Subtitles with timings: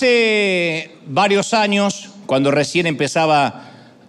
[0.00, 3.68] Hace varios años, cuando recién empezaba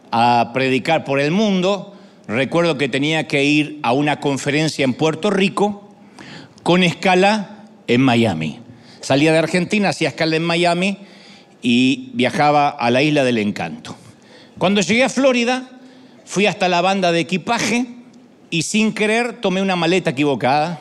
[0.10, 1.98] a predicar por el mundo,
[2.30, 5.93] recuerdo que tenía que ir a una conferencia en Puerto Rico
[6.64, 8.62] con escala en Miami.
[9.02, 11.00] Salía de Argentina, hacía escala en Miami
[11.62, 13.93] y viajaba a la isla del encanto.
[14.57, 15.71] Cuando llegué a Florida,
[16.23, 17.86] fui hasta la banda de equipaje
[18.50, 20.79] y sin querer tomé una maleta equivocada.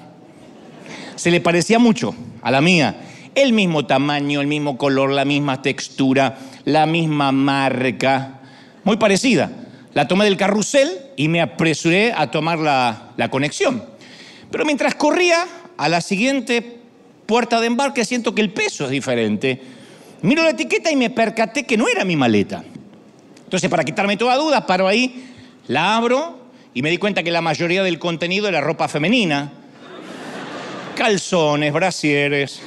[1.17, 3.09] Se le parecía mucho a la mía.
[3.34, 8.41] El mismo tamaño, el mismo color, la misma textura, la misma marca,
[8.84, 9.51] muy parecida.
[9.95, 13.84] La tomé del carrusel y me apresuré a tomar la, la conexión.
[14.51, 15.45] Pero mientras corría
[15.77, 16.79] a la siguiente
[17.27, 19.61] puerta de embarque siento que el peso es diferente.
[20.23, 22.65] Miro la etiqueta y me percaté que no era mi maleta.
[23.45, 25.25] Entonces, para quitarme toda duda, paro ahí,
[25.67, 26.39] la abro
[26.75, 29.53] y me di cuenta que la mayoría del contenido era ropa femenina.
[30.95, 32.61] Calzones, brasieres.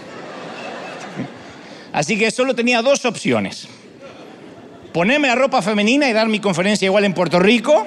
[1.93, 3.67] Así que solo tenía dos opciones.
[4.91, 7.85] Ponerme la ropa femenina y dar mi conferencia igual en Puerto Rico,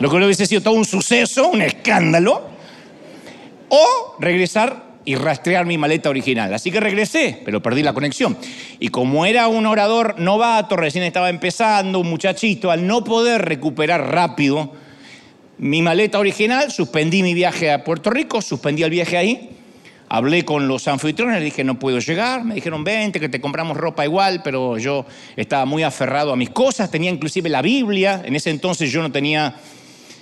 [0.00, 2.48] lo que hubiese sido todo un suceso, un escándalo,
[3.68, 6.52] o regresar y rastrear mi maleta original.
[6.54, 8.38] Así que regresé, pero perdí la conexión.
[8.80, 14.12] Y como era un orador novato, recién estaba empezando, un muchachito, al no poder recuperar
[14.12, 14.72] rápido
[15.58, 19.50] mi maleta original, suspendí mi viaje a Puerto Rico, suspendí el viaje ahí,
[20.12, 23.78] hablé con los anfitriones, le dije no puedo llegar, me dijeron vente, que te compramos
[23.78, 28.36] ropa igual, pero yo estaba muy aferrado a mis cosas, tenía inclusive la Biblia, en
[28.36, 29.54] ese entonces yo no tenía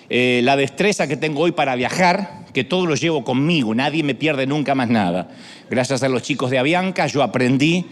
[0.08, 4.14] eh, la destreza que tengo hoy para viajar, que todo lo llevo conmigo, nadie me
[4.14, 5.28] pierde nunca más nada.
[5.68, 7.84] Gracias a los chicos de Avianca yo aprendí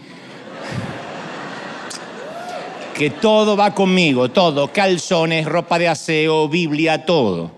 [2.97, 7.51] que todo va conmigo, todo, calzones, ropa de aseo, Biblia, todo.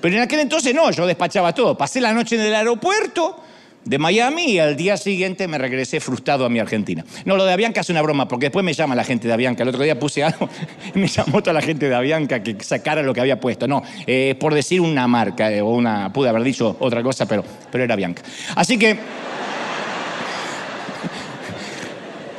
[0.00, 1.76] Pero en aquel entonces no, yo despachaba todo.
[1.76, 3.42] Pasé la noche en el aeropuerto
[3.86, 7.04] de Miami y al día siguiente me regresé frustrado a mi Argentina.
[7.24, 9.62] No, lo de Avianca es una broma, porque después me llama la gente de Avianca.
[9.62, 10.48] El otro día puse algo
[10.94, 13.68] y me llamó toda la gente de Avianca que sacara lo que había puesto.
[13.68, 17.44] No, eh, por decir una marca eh, o una, pude haber dicho otra cosa, pero,
[17.70, 18.22] pero era Avianca.
[18.56, 18.98] Así que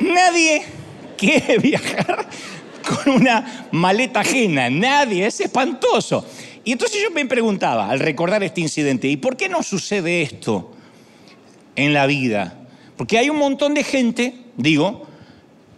[0.00, 0.62] nadie
[1.16, 2.26] quiere viajar
[2.86, 6.26] con una maleta ajena, nadie, es espantoso.
[6.62, 10.74] Y entonces yo me preguntaba, al recordar este incidente, ¿y por qué no sucede esto
[11.78, 12.54] en la vida?
[12.96, 15.06] Porque hay un montón de gente, digo,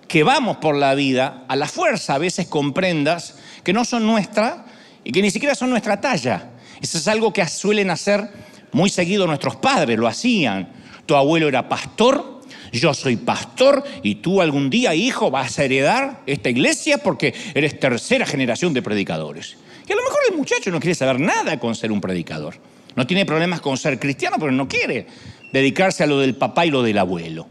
[0.09, 4.07] que vamos por la vida a la fuerza, a veces con prendas que no son
[4.07, 4.63] nuestras
[5.05, 6.51] y que ni siquiera son nuestra talla.
[6.81, 8.29] Eso es algo que suelen hacer
[8.73, 10.69] muy seguido nuestros padres, lo hacían.
[11.05, 12.41] Tu abuelo era pastor,
[12.73, 17.79] yo soy pastor y tú algún día, hijo, vas a heredar esta iglesia porque eres
[17.79, 19.57] tercera generación de predicadores.
[19.87, 22.55] Y a lo mejor el muchacho no quiere saber nada con ser un predicador.
[22.97, 25.07] No tiene problemas con ser cristiano, pero no quiere
[25.53, 27.47] dedicarse a lo del papá y lo del abuelo.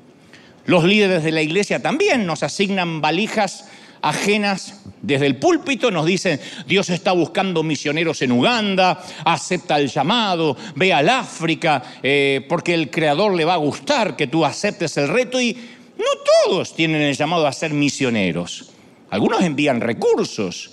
[0.65, 3.65] Los líderes de la iglesia también nos asignan valijas
[4.01, 10.55] ajenas desde el púlpito, nos dicen, Dios está buscando misioneros en Uganda, acepta el llamado,
[10.75, 15.07] ve al África, eh, porque el Creador le va a gustar que tú aceptes el
[15.07, 15.53] reto y
[15.97, 16.05] no
[16.45, 18.71] todos tienen el llamado a ser misioneros.
[19.09, 20.71] Algunos envían recursos.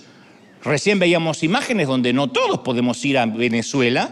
[0.63, 4.09] Recién veíamos imágenes donde no todos podemos ir a Venezuela,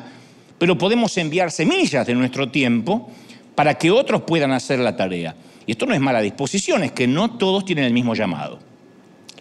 [0.58, 3.12] pero podemos enviar semillas de nuestro tiempo
[3.56, 5.36] para que otros puedan hacer la tarea.
[5.66, 8.60] Y esto no es mala disposición, es que no todos tienen el mismo llamado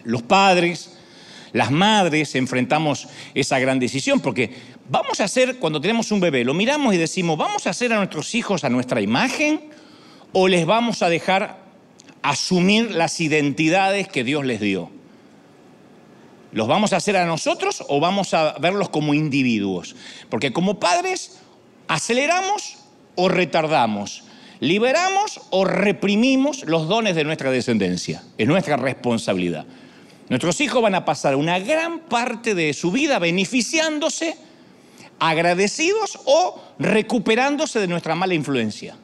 [0.05, 0.91] los padres,
[1.51, 4.51] las madres enfrentamos esa gran decisión, porque
[4.89, 7.97] vamos a hacer, cuando tenemos un bebé, lo miramos y decimos, ¿vamos a hacer a
[7.97, 9.61] nuestros hijos a nuestra imagen
[10.31, 11.59] o les vamos a dejar
[12.21, 14.91] asumir las identidades que Dios les dio?
[16.55, 19.93] ¿Los vamos a hacer a nosotros o vamos a verlos como individuos?
[20.29, 21.41] Porque como padres
[21.89, 22.77] aceleramos
[23.15, 24.23] o retardamos,
[24.61, 28.23] liberamos o reprimimos los dones de nuestra descendencia.
[28.37, 29.65] Es nuestra responsabilidad.
[30.29, 34.37] Nuestros hijos van a pasar una gran parte de su vida beneficiándose,
[35.19, 38.95] agradecidos o recuperándose de nuestra mala influencia.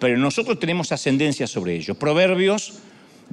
[0.00, 1.98] Pero nosotros tenemos ascendencia sobre ellos.
[1.98, 2.78] Proverbios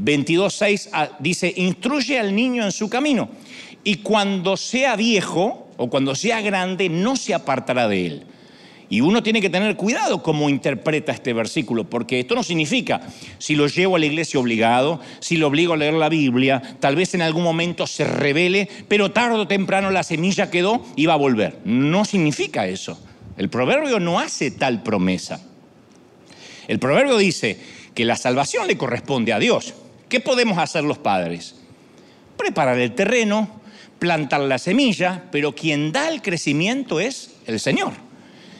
[0.03, 3.29] 22.6 ah, dice, instruye al niño en su camino
[3.83, 8.23] y cuando sea viejo o cuando sea grande no se apartará de él.
[8.91, 13.01] Y uno tiene que tener cuidado cómo interpreta este versículo, porque esto no significa
[13.37, 16.95] si lo llevo a la iglesia obligado, si lo obligo a leer la Biblia, tal
[16.95, 21.13] vez en algún momento se revele, pero tarde o temprano la semilla quedó y va
[21.13, 21.59] a volver.
[21.65, 22.99] No significa eso.
[23.37, 25.39] El proverbio no hace tal promesa.
[26.67, 27.59] El proverbio dice
[27.93, 29.75] que la salvación le corresponde a Dios.
[30.09, 31.55] ¿Qué podemos hacer los padres?
[32.35, 33.61] Preparar el terreno,
[33.99, 37.93] plantar la semilla, pero quien da el crecimiento es el Señor.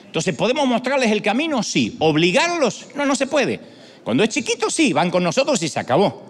[0.06, 1.64] Entonces, ¿podemos mostrarles el camino?
[1.64, 1.96] Sí.
[2.00, 2.88] ¿Obligarlos?
[2.96, 3.60] No, no se puede.
[4.04, 6.24] Cuando es chiquito, sí, van con nosotros y se acabó.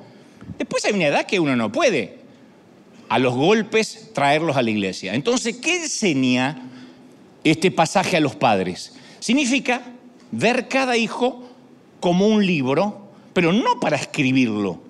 [0.57, 2.19] Después hay una edad que uno no puede
[3.09, 5.13] a los golpes traerlos a la iglesia.
[5.15, 6.61] Entonces, ¿qué enseña
[7.43, 8.93] este pasaje a los padres?
[9.19, 9.81] Significa
[10.31, 11.43] ver cada hijo
[11.99, 14.81] como un libro, pero no para escribirlo,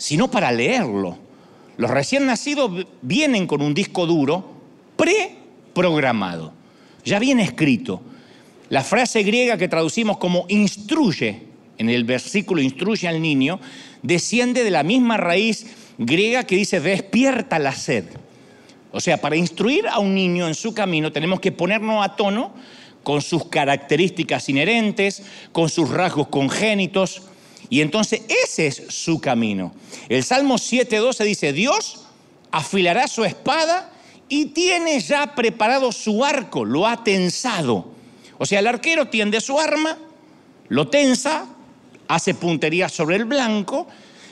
[0.00, 1.18] sino para leerlo.
[1.76, 4.50] Los recién nacidos vienen con un disco duro
[4.96, 6.54] preprogramado,
[7.04, 8.00] ya viene escrito.
[8.70, 11.42] La frase griega que traducimos como instruye,
[11.76, 13.60] en el versículo instruye al niño,
[14.02, 15.66] desciende de la misma raíz
[15.98, 18.04] griega que dice despierta la sed.
[18.92, 22.54] O sea, para instruir a un niño en su camino tenemos que ponernos a tono
[23.02, 25.22] con sus características inherentes,
[25.52, 27.22] con sus rasgos congénitos,
[27.70, 29.72] y entonces ese es su camino.
[30.08, 32.04] El Salmo 7.12 dice, Dios
[32.50, 33.92] afilará su espada
[34.28, 37.92] y tiene ya preparado su arco, lo ha tensado.
[38.38, 39.96] O sea, el arquero tiende su arma,
[40.68, 41.46] lo tensa,
[42.08, 43.86] hace puntería sobre el blanco,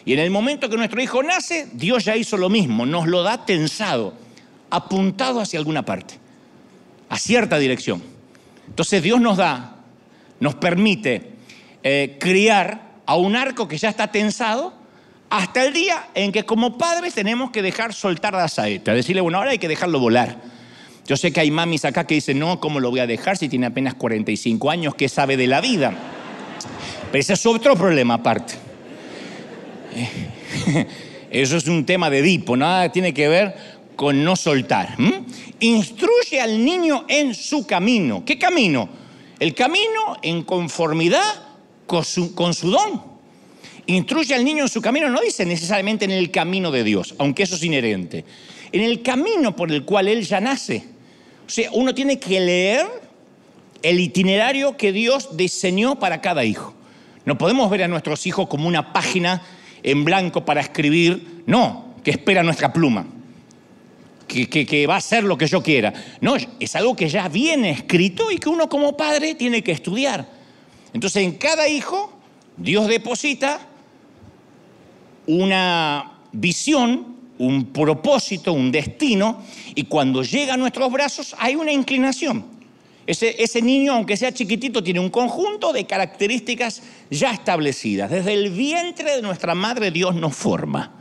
[0.05, 3.23] y en el momento que nuestro hijo nace, Dios ya hizo lo mismo, nos lo
[3.23, 4.15] da tensado,
[4.71, 6.15] apuntado hacia alguna parte,
[7.09, 8.03] a cierta dirección.
[8.67, 9.77] Entonces Dios nos da,
[10.41, 11.33] nos permite
[11.83, 14.75] eh, criar a un arco que ya está tensado
[15.31, 19.39] hasta el día en que como padres tenemos que dejar soltar la saeta, decirle, bueno,
[19.39, 20.37] ahora hay que dejarlo volar.
[21.07, 23.49] Yo sé que hay mamis acá que dicen, no, ¿cómo lo voy a dejar si
[23.49, 24.95] tiene apenas 45 años?
[24.95, 25.95] ¿Qué sabe de la vida?
[27.11, 28.57] Pero ese es otro problema aparte.
[31.31, 33.57] Eso es un tema de Edipo, nada tiene que ver
[33.97, 34.97] con no soltar.
[35.61, 38.23] Instruye al niño en su camino.
[38.27, 38.91] ¿Qué camino?
[39.41, 41.48] El camino en conformidad
[41.89, 43.03] con su, don.
[43.87, 47.43] Instruye al niño en su camino, no dice necesariamente en el camino de Dios, aunque
[47.43, 48.25] eso es inherente.
[48.71, 50.85] En el camino por el cual él ya nace.
[51.47, 52.87] O sea, uno tiene que leer
[53.83, 56.75] el itinerario que Dios diseñó para cada hijo.
[57.25, 59.43] No podemos ver a nuestros hijos como una página
[59.83, 63.07] en blanco para escribir, no, que espera nuestra pluma
[64.29, 65.93] que, va a ser lo que yo quiera.
[66.21, 70.38] No, es algo que ya viene escrito y que uno como padre tiene que estudiar.
[70.93, 72.13] Entonces en cada hijo
[72.57, 73.61] Dios deposita
[75.27, 79.43] una visión, un propósito, un destino,
[79.75, 82.59] y cuando llega a nuestros brazos hay una inclinación.
[83.07, 88.11] Ese, ese, niño, aunque sea chiquitito, tiene un conjunto de características ya establecidas.
[88.11, 90.93] Desde el vientre de nuestra madre Dios nos forma.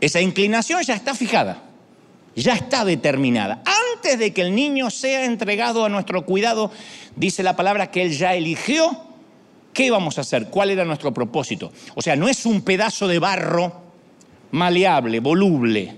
[0.00, 1.67] Esa inclinación ya está fijada
[2.38, 3.62] ya está determinada.
[3.94, 6.70] Antes de que el niño sea entregado a nuestro cuidado,
[7.16, 9.04] dice la palabra que él ya eligió
[9.72, 11.72] qué íbamos a hacer, cuál era nuestro propósito.
[11.94, 13.82] O sea, no es un pedazo de barro
[14.50, 15.96] maleable, voluble.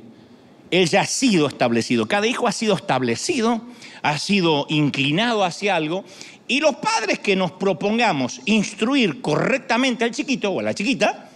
[0.70, 2.06] Él ya ha sido establecido.
[2.06, 3.62] Cada hijo ha sido establecido,
[4.02, 6.04] ha sido inclinado hacia algo.
[6.48, 11.28] Y los padres que nos propongamos instruir correctamente al chiquito o a la chiquita,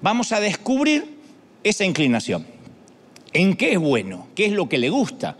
[0.00, 1.18] vamos a descubrir
[1.62, 2.53] esa inclinación
[3.34, 5.36] en qué es bueno, qué es lo que le gusta.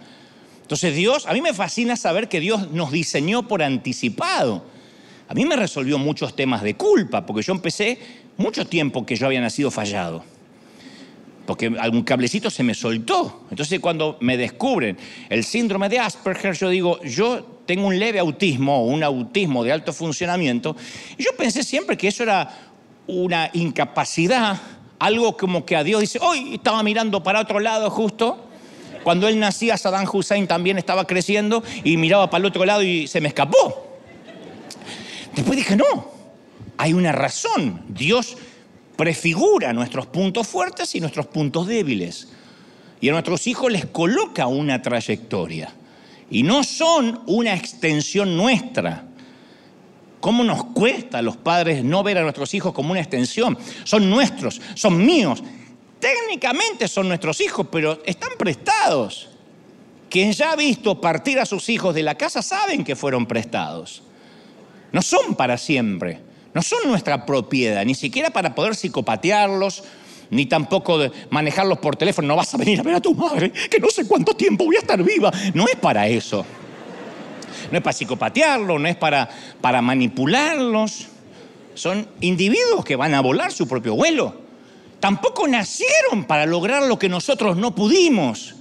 [0.61, 4.65] Entonces Dios, a mí me fascina saber que Dios nos diseñó por anticipado.
[5.29, 7.99] A mí me resolvió muchos temas de culpa, porque yo empecé
[8.37, 10.25] mucho tiempo que yo había nacido fallado.
[11.47, 13.45] Porque algún cablecito se me soltó.
[13.51, 14.97] Entonces cuando me descubren
[15.29, 19.73] el síndrome de Asperger, yo digo, yo tengo un leve autismo o un autismo de
[19.73, 20.75] alto funcionamiento.
[21.17, 22.73] Y yo pensé siempre que eso era
[23.07, 24.61] una incapacidad
[24.99, 28.49] algo como que a Dios dice, hoy estaba mirando para otro lado justo.
[29.03, 33.07] Cuando él nacía, Saddam Hussein también estaba creciendo y miraba para el otro lado y
[33.07, 33.99] se me escapó.
[35.35, 36.11] Después dije, no,
[36.79, 37.83] hay una razón.
[37.89, 38.37] Dios
[38.97, 42.29] prefigura nuestros puntos fuertes y nuestros puntos débiles.
[43.01, 45.75] Y a nuestros hijos les coloca una trayectoria.
[46.31, 49.05] Y no son una extensión nuestra.
[50.25, 53.59] ¿Cómo nos cuesta a los padres no ver a nuestros hijos como una extensión?
[53.85, 55.43] Son nuestros, son míos.
[56.01, 59.29] Técnicamente son nuestros hijos, pero están prestados.
[60.09, 64.03] Quien ya ha visto partir a sus hijos de la casa saben que fueron prestados.
[64.93, 66.21] No son para siempre,
[66.55, 69.85] no son nuestra propiedad, ni siquiera para poder psicopatearlos,
[70.31, 72.29] ni tampoco manejarlos por teléfono.
[72.29, 74.77] No vas a venir a ver a tu madre, que no sé cuánto tiempo voy
[74.77, 75.31] a estar viva.
[75.53, 76.47] No es para eso
[77.71, 79.29] no es para psicopatearlos, no es para,
[79.61, 81.09] para manipularlos.
[81.75, 84.43] Son individuos que van a volar su propio vuelo.
[85.01, 88.55] Tampoco nacieron para lograr lo que nosotros no pudimos.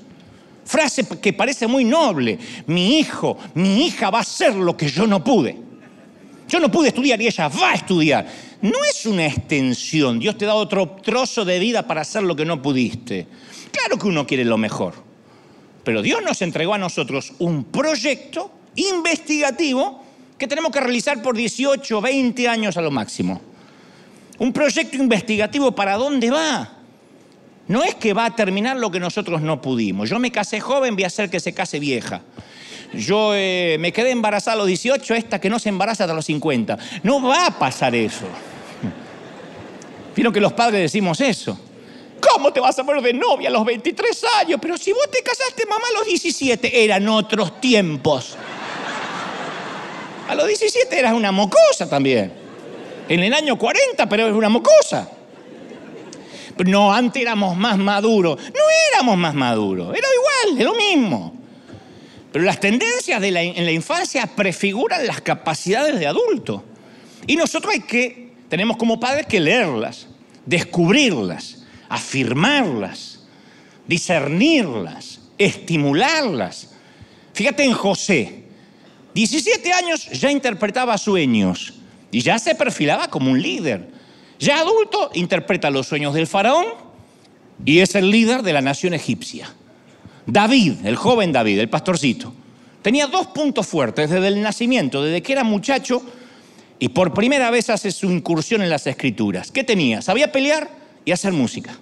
[0.66, 2.38] Frase que parece muy noble.
[2.68, 5.58] Mi hijo, mi hija va a hacer lo que yo no pude.
[6.48, 8.28] Yo no pude estudiar y ella va a estudiar.
[8.62, 10.20] No es una extensión.
[10.20, 13.28] Dios te da otro trozo de vida para hacer lo que no pudiste.
[13.72, 14.94] Claro que uno quiere lo mejor.
[15.84, 20.04] Pero Dios nos entregó a nosotros un proyecto investigativo
[20.38, 23.42] que tenemos que realizar por 18, 20 años a lo máximo.
[24.40, 26.78] Un proyecto investigativo para dónde va.
[27.68, 30.10] No es que va a terminar lo que nosotros no pudimos.
[30.10, 32.22] Yo me casé joven, voy a hacer que se case vieja.
[32.94, 36.26] Yo eh, me quedé embarazada a los 18, esta que no se embaraza hasta los
[36.26, 36.78] 50.
[37.04, 38.26] No va a pasar eso.
[40.16, 41.58] Vieron que los padres decimos eso.
[42.20, 44.60] ¿Cómo te vas a poner de novia a los 23 años?
[44.62, 48.38] Pero si vos te casaste, mamá, a los 17, eran otros tiempos.
[50.34, 52.34] A los 17 eras una mocosa también.
[53.08, 55.08] En el año 40, pero es una mocosa.
[56.66, 58.40] No, antes éramos más maduros.
[58.40, 58.62] No
[58.92, 61.40] éramos más maduros, era igual, es lo mismo.
[62.32, 66.64] Pero las tendencias de en la infancia prefiguran las capacidades de adulto.
[67.28, 70.08] Y nosotros hay que, tenemos como padres que leerlas,
[70.48, 73.20] descubrirlas, afirmarlas,
[73.86, 76.72] discernirlas, estimularlas.
[77.36, 78.43] Fíjate en José,
[79.14, 81.74] 17 años ya interpretaba sueños
[82.12, 83.90] y ya se perfilaba como un líder.
[84.40, 86.66] Ya adulto interpreta los sueños del faraón
[87.66, 89.54] y es el líder de la nación egipcia.
[90.26, 92.34] David, el joven David, el pastorcito,
[92.82, 96.02] tenía dos puntos fuertes desde el nacimiento, desde que era muchacho
[96.80, 99.52] y por primera vez hace su incursión en las escrituras.
[99.52, 100.02] ¿Qué tenía?
[100.02, 100.70] Sabía pelear
[101.06, 101.78] y hacer música.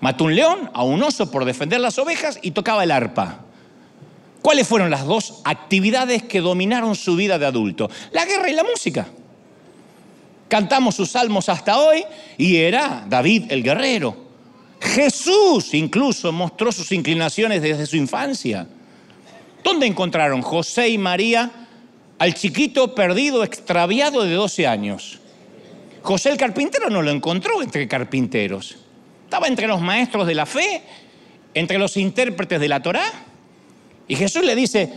[0.00, 3.44] Mató un león, a un oso por defender las ovejas y tocaba el arpa.
[4.48, 7.90] ¿Cuáles fueron las dos actividades que dominaron su vida de adulto?
[8.12, 9.06] La guerra y la música.
[10.48, 12.02] Cantamos sus salmos hasta hoy
[12.38, 14.16] y era David el guerrero.
[14.80, 18.66] Jesús incluso mostró sus inclinaciones desde su infancia.
[19.62, 21.68] ¿Dónde encontraron José y María
[22.18, 25.18] al chiquito perdido, extraviado de 12 años?
[26.00, 28.78] José el carpintero no lo encontró entre carpinteros.
[29.24, 30.80] Estaba entre los maestros de la fe,
[31.52, 33.27] entre los intérpretes de la Torá.
[34.08, 34.90] Y Jesús le dice,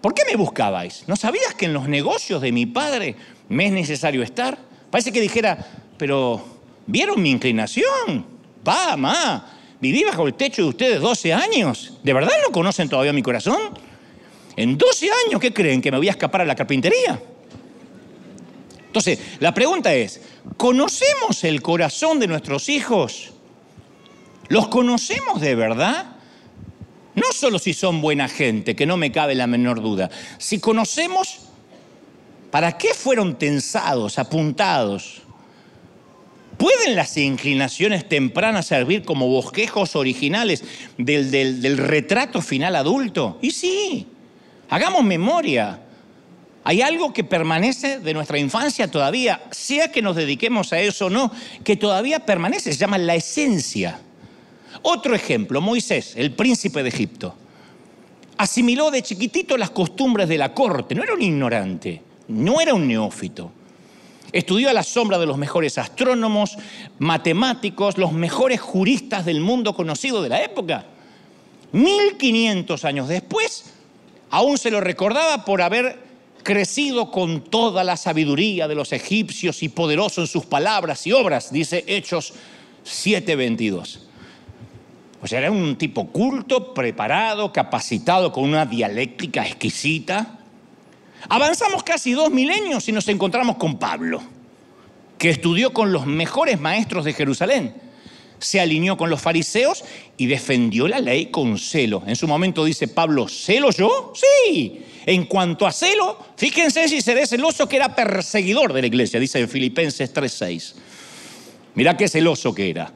[0.00, 1.04] ¿por qué me buscabais?
[1.08, 3.16] ¿No sabías que en los negocios de mi padre
[3.48, 4.56] me es necesario estar?
[4.90, 5.58] Parece que dijera,
[5.98, 6.44] pero
[6.86, 8.24] ¿vieron mi inclinación?
[8.62, 9.44] Pa, ma,
[9.80, 11.98] viví bajo el techo de ustedes 12 años.
[12.04, 13.60] ¿De verdad no conocen todavía mi corazón?
[14.56, 15.82] En 12 años, ¿qué creen?
[15.82, 17.20] ¿Que me voy a escapar a la carpintería?
[18.86, 20.20] Entonces, la pregunta es,
[20.56, 23.32] ¿conocemos el corazón de nuestros hijos?
[24.48, 26.11] ¿Los conocemos de verdad?
[27.14, 31.40] No solo si son buena gente, que no me cabe la menor duda, si conocemos
[32.52, 35.22] ¿Para qué fueron tensados, apuntados?
[36.58, 40.62] ¿Pueden las inclinaciones tempranas servir como bosquejos originales
[40.98, 43.38] del, del, retrato final adulto?
[43.40, 44.06] Y sí,
[44.68, 45.80] hagamos memoria.
[46.62, 51.10] Hay algo que permanece de nuestra infancia todavía, sea que nos dediquemos a eso o
[51.10, 51.32] no,
[51.64, 53.98] que todavía permanece, se llama la esencia.
[54.82, 57.34] Otro ejemplo, Moisés, el príncipe de Egipto,
[58.36, 62.86] asimiló de chiquitito las costumbres de la corte, no era un ignorante no era un
[62.86, 63.52] neófito.
[64.32, 66.56] Estudió a la sombra de los mejores astrónomos,
[66.98, 70.86] matemáticos, los mejores juristas del mundo conocido de la época.
[71.72, 73.72] 1500 años después,
[74.30, 75.98] aún se lo recordaba por haber
[76.42, 81.52] crecido con toda la sabiduría de los egipcios y poderoso en sus palabras y obras,
[81.52, 82.32] dice Hechos
[82.84, 84.11] 7:22.
[85.22, 90.40] O sea, era un tipo culto, preparado, capacitado, con una dialéctica exquisita.
[91.28, 94.20] Avanzamos casi dos milenios y nos encontramos con Pablo,
[95.18, 97.72] que estudió con los mejores maestros de Jerusalén.
[98.40, 99.84] Se alineó con los fariseos
[100.16, 102.02] y defendió la ley con celo.
[102.04, 104.12] En su momento dice Pablo, ¿celo yo?
[104.16, 104.82] Sí.
[105.06, 109.38] En cuanto a celo, fíjense si seré celoso que era perseguidor de la iglesia, dice
[109.38, 110.74] en Filipenses 3:6.
[111.76, 112.92] Mirá qué celoso que era.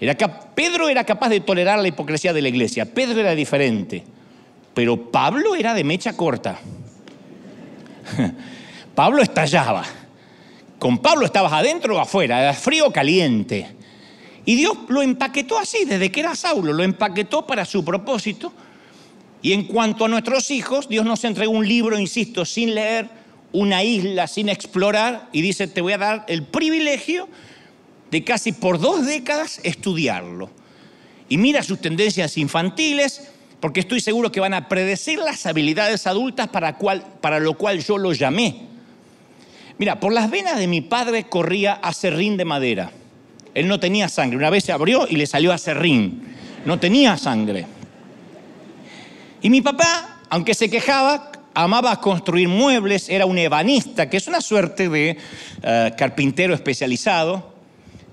[0.00, 0.16] Era
[0.54, 2.84] Pedro era capaz de tolerar la hipocresía de la iglesia.
[2.84, 4.04] Pedro era diferente.
[4.74, 6.58] Pero Pablo era de mecha corta.
[8.94, 9.84] Pablo estallaba.
[10.78, 13.68] Con Pablo estabas adentro o afuera, era frío o caliente.
[14.44, 18.52] Y Dios lo empaquetó así, desde que era Saulo, lo empaquetó para su propósito.
[19.40, 23.08] Y en cuanto a nuestros hijos, Dios nos entregó un libro, insisto, sin leer,
[23.52, 27.28] una isla sin explorar, y dice, te voy a dar el privilegio
[28.10, 30.50] de casi por dos décadas estudiarlo.
[31.28, 33.28] Y mira sus tendencias infantiles,
[33.60, 36.78] porque estoy seguro que van a predecir las habilidades adultas para,
[37.20, 38.66] para lo cual yo lo llamé.
[39.78, 42.92] Mira, por las venas de mi padre corría acerrín de madera.
[43.54, 44.36] Él no tenía sangre.
[44.36, 46.22] Una vez se abrió y le salió acerrín.
[46.64, 47.66] No tenía sangre.
[49.42, 54.40] Y mi papá, aunque se quejaba, amaba construir muebles, era un ebanista, que es una
[54.40, 55.16] suerte de
[55.62, 57.55] eh, carpintero especializado.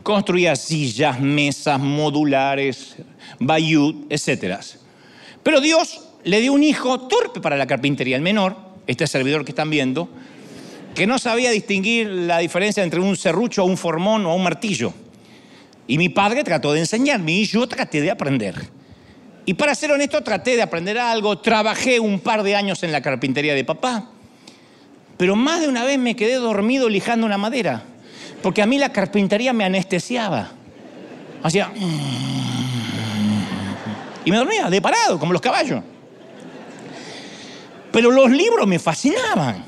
[0.04, 2.98] Construía sillas, mesas, modulares,
[3.40, 4.60] bayut, etcétera.
[5.42, 8.56] Pero Dios le dio un hijo torpe para la carpintería, el menor,
[8.86, 10.10] este servidor que están viendo,
[10.94, 14.94] que no sabía distinguir la diferencia entre un serrucho, un formón o un martillo.
[15.88, 18.56] Y mi padre trató de enseñarme y yo traté de aprender.
[19.46, 23.02] Y para ser honesto, traté de aprender algo, trabajé un par de años en la
[23.02, 24.10] carpintería de papá,
[25.18, 27.84] pero más de una vez me quedé dormido lijando una madera,
[28.44, 30.52] porque a mí la carpintería me anestesiaba.
[31.42, 31.72] Hacía...
[34.26, 35.82] Y me dormía, de parado, como los caballos.
[37.92, 39.64] Pero los libros me fascinaban.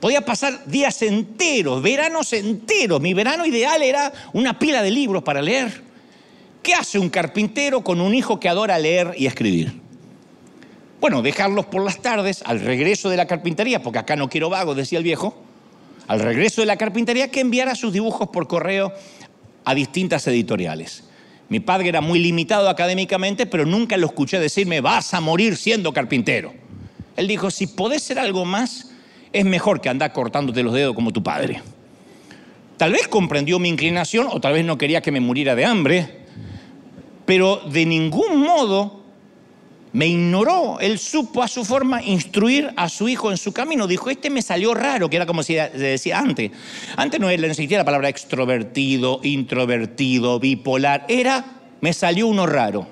[0.00, 3.00] Podía pasar días enteros, veranos enteros.
[3.00, 5.82] Mi verano ideal era una pila de libros para leer.
[6.62, 9.80] ¿Qué hace un carpintero con un hijo que adora leer y escribir?
[11.00, 14.76] Bueno, dejarlos por las tardes, al regreso de la carpintería, porque acá no quiero vagos,
[14.76, 15.45] decía el viejo,
[16.08, 18.92] al regreso de la carpintería, que enviara sus dibujos por correo
[19.64, 21.04] a distintas editoriales.
[21.48, 25.92] Mi padre era muy limitado académicamente, pero nunca lo escuché decirme, vas a morir siendo
[25.92, 26.52] carpintero.
[27.16, 28.90] Él dijo, si podés ser algo más,
[29.32, 31.62] es mejor que andar cortándote los dedos como tu padre.
[32.76, 36.26] Tal vez comprendió mi inclinación o tal vez no quería que me muriera de hambre,
[37.24, 39.05] pero de ningún modo
[39.96, 40.78] me ignoró.
[40.78, 43.86] Él supo a su forma instruir a su hijo en su camino.
[43.86, 46.50] Dijo, este me salió raro, que era como se decía antes.
[46.96, 51.06] Antes no era, ni la palabra extrovertido, introvertido, bipolar.
[51.08, 51.46] Era,
[51.80, 52.86] me salió uno raro.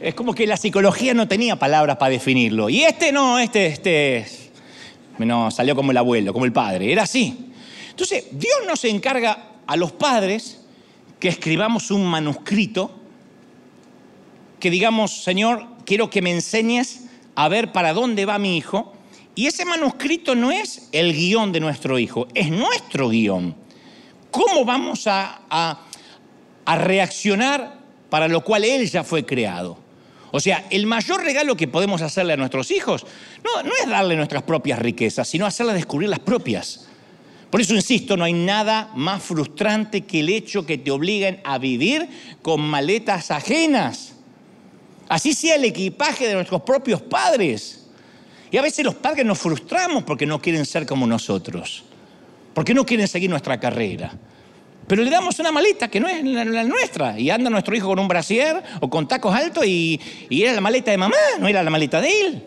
[0.00, 2.70] Es como que la psicología no tenía palabras para definirlo.
[2.70, 4.26] Y este no, este, este,
[5.18, 6.90] no, salió como el abuelo, como el padre.
[6.90, 7.50] Era así.
[7.90, 10.62] Entonces, Dios nos encarga a los padres
[11.20, 12.95] que escribamos un manuscrito,
[14.60, 18.92] que digamos, Señor, quiero que me enseñes a ver para dónde va mi hijo.
[19.34, 23.54] Y ese manuscrito no es el guion de nuestro hijo, es nuestro guion.
[24.30, 27.78] ¿Cómo vamos a, a, reaccionar
[28.10, 29.78] para lo cual él ya fue creado?
[30.30, 33.06] O sea, el mayor regalo que podemos hacerle a nuestros hijos
[33.44, 36.88] no, no es darle nuestras propias riquezas, sino hacerle descubrir las propias.
[37.50, 41.58] Por eso insisto, no hay nada más frustrante que el hecho que te obliguen a
[41.58, 42.08] vivir
[42.42, 44.15] con maletas ajenas.
[45.08, 47.86] Así sea el equipaje de nuestros propios padres.
[48.50, 51.84] Y a veces los padres nos frustramos porque no quieren ser como nosotros,
[52.54, 54.12] porque no quieren seguir nuestra carrera.
[54.86, 57.18] Pero le damos una maleta que no es la, nuestra.
[57.18, 60.60] Y anda nuestro hijo con un brasier o con tacos altos y, y era la
[60.60, 62.42] maleta de mamá, no era la maleta de él.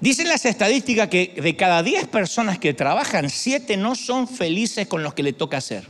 [0.00, 5.02] Dicen las estadísticas que de cada 10 personas que trabajan, 7 no son felices con
[5.02, 5.84] lo que le toca hacer.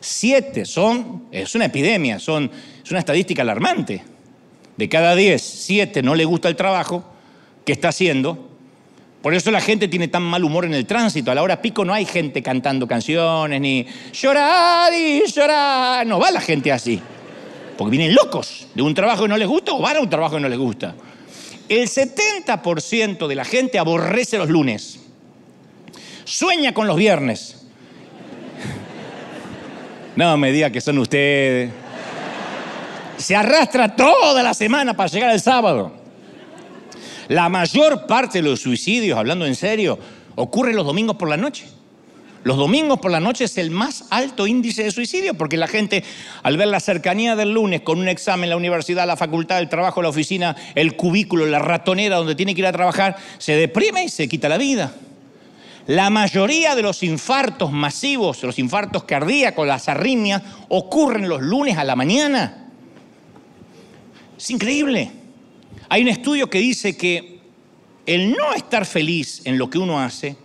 [0.00, 2.50] 7 son, es una epidemia, son,
[2.82, 4.02] es una estadística alarmante.
[4.76, 7.04] De cada 10, 7 no le gusta el trabajo
[7.64, 8.54] que está haciendo
[9.24, 11.30] por eso la gente tiene tan mal humor en el tránsito.
[11.30, 16.06] A la hora pico no hay gente cantando canciones, ni llorar y llorar.
[16.06, 17.00] No va la gente así.
[17.78, 20.34] Porque vienen locos de un trabajo que no les gusta o van a un trabajo
[20.34, 20.94] que no les gusta.
[21.70, 25.00] El 70% de la gente aborrece los lunes.
[26.24, 27.62] Sueña con los viernes.
[30.16, 31.70] No me diga que son ustedes.
[33.16, 35.92] Se arrastra toda la semana para llegar al sábado.
[37.28, 39.98] La mayor parte de los suicidios, hablando en serio,
[40.34, 41.66] ocurre los domingos por la noche.
[42.42, 46.04] Los domingos por la noche es el más alto índice de suicidio porque la gente
[46.42, 50.02] al ver la cercanía del lunes con un examen, la universidad, la facultad, el trabajo,
[50.02, 54.08] la oficina, el cubículo, la ratonera donde tiene que ir a trabajar, se deprime y
[54.10, 54.92] se quita la vida.
[55.86, 61.84] La mayoría de los infartos masivos, los infartos cardíacos, las arritmias, ocurren los lunes a
[61.84, 62.63] la mañana.
[64.44, 65.10] Es increíble.
[65.88, 67.40] Hay un estudio que dice que
[68.04, 70.36] el no estar feliz en lo que uno hace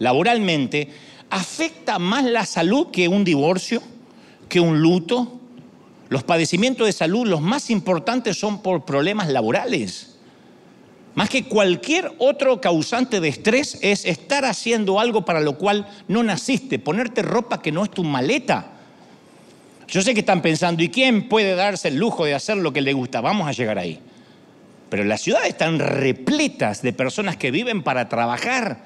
[0.00, 0.88] laboralmente
[1.30, 3.80] afecta más la salud que un divorcio,
[4.48, 5.38] que un luto.
[6.08, 10.16] Los padecimientos de salud, los más importantes son por problemas laborales.
[11.14, 16.24] Más que cualquier otro causante de estrés es estar haciendo algo para lo cual no
[16.24, 18.73] naciste, ponerte ropa que no es tu maleta.
[19.88, 22.80] Yo sé que están pensando, ¿y quién puede darse el lujo de hacer lo que
[22.80, 23.20] le gusta?
[23.20, 24.00] Vamos a llegar ahí.
[24.88, 28.84] Pero las ciudades están repletas de personas que viven para trabajar.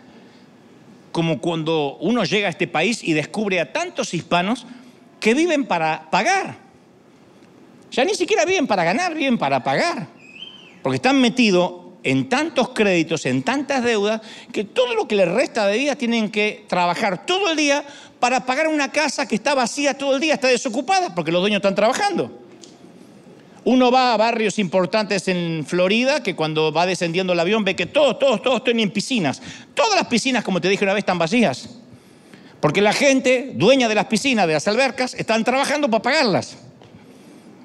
[1.13, 4.67] Como cuando uno llega a este país y descubre a tantos hispanos
[5.21, 6.57] que viven para pagar.
[7.91, 10.07] Ya ni siquiera viven para ganar, viven para pagar.
[10.83, 11.73] Porque están metidos
[12.05, 14.21] en tantos créditos, en tantas deudas,
[14.53, 17.85] que todo lo que les resta de vida tienen que trabajar todo el día
[18.21, 21.59] para pagar una casa que está vacía todo el día, está desocupada, porque los dueños
[21.59, 22.47] están trabajando.
[23.65, 27.87] Uno va a barrios importantes en Florida que cuando va descendiendo el avión ve que
[27.87, 29.43] todos, todos, todos tienen piscinas.
[29.75, 31.69] Todas las piscinas, como te dije una vez, están vacías.
[32.61, 36.57] Porque la gente, dueña de las piscinas, de las albercas, están trabajando para pagarlas.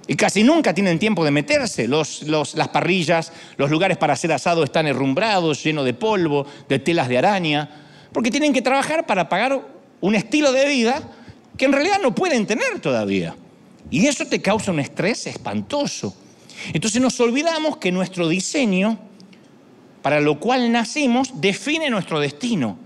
[0.05, 1.87] Y casi nunca tienen tiempo de meterse.
[1.87, 7.17] las parrillas, los lugares para hacer asado están herrumbrados, llenos de polvo, de telas de
[7.17, 7.69] araña,
[8.11, 9.72] porque tienen que trabajar para pagar
[10.03, 11.01] un estilo de vida
[11.57, 13.37] que en realidad no pueden tener todavía.
[13.89, 16.13] Y eso te causa un estrés espantoso.
[16.73, 18.99] Entonces nos olvidamos que nuestro diseño,
[20.01, 22.77] para lo cual nacimos, define nuestro destino.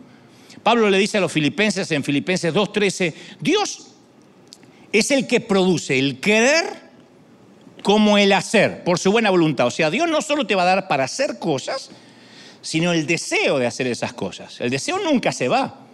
[0.61, 3.87] Pablo le dice a los filipenses en Filipenses 2.13, Dios
[4.91, 6.65] es el que produce el querer
[7.81, 9.65] como el hacer, por su buena voluntad.
[9.65, 11.89] O sea, Dios no solo te va a dar para hacer cosas,
[12.61, 14.61] sino el deseo de hacer esas cosas.
[14.61, 15.86] El deseo nunca se va.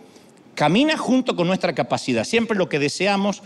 [0.56, 2.24] Camina junto con nuestra capacidad.
[2.24, 3.42] Siempre lo que deseamos,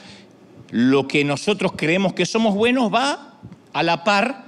[0.72, 3.34] lo que nosotros creemos que somos buenos, va
[3.74, 4.46] a la par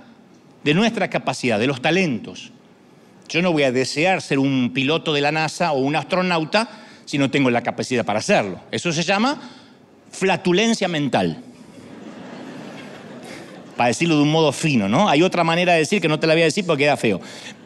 [0.63, 2.51] de nuestra capacidad, de los talentos.
[3.29, 6.69] Yo no voy a desear ser un piloto de la NASA o un astronauta
[7.05, 8.59] si no tengo la capacidad para hacerlo.
[8.71, 9.39] Eso se llama
[10.11, 11.43] flatulencia mental
[13.79, 15.07] para decirlo de un modo fino, ¿no?
[15.07, 17.21] Hay otra manera de decir que no te la voy a decir porque queda feo.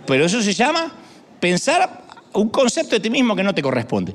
[0.05, 0.93] Pero eso se llama
[1.39, 2.03] pensar
[2.33, 4.13] un concepto de ti mismo que no te corresponde.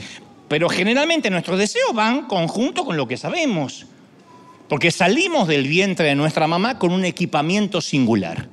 [0.48, 3.86] Pero generalmente nuestros deseos van conjunto con lo que sabemos.
[4.68, 8.48] Porque salimos del vientre de nuestra mamá con un equipamiento singular.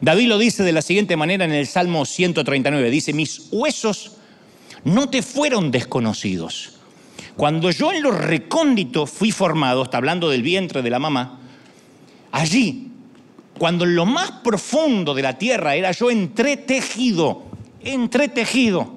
[0.00, 2.90] David lo dice de la siguiente manera en el Salmo 139.
[2.90, 4.16] Dice, mis huesos
[4.84, 6.72] no te fueron desconocidos.
[7.36, 11.40] Cuando yo en lo recóndito fui formado, está hablando del vientre de la mamá,
[12.36, 12.88] Allí,
[13.58, 17.44] cuando en lo más profundo de la tierra era yo entretejido,
[17.80, 18.95] entretejido,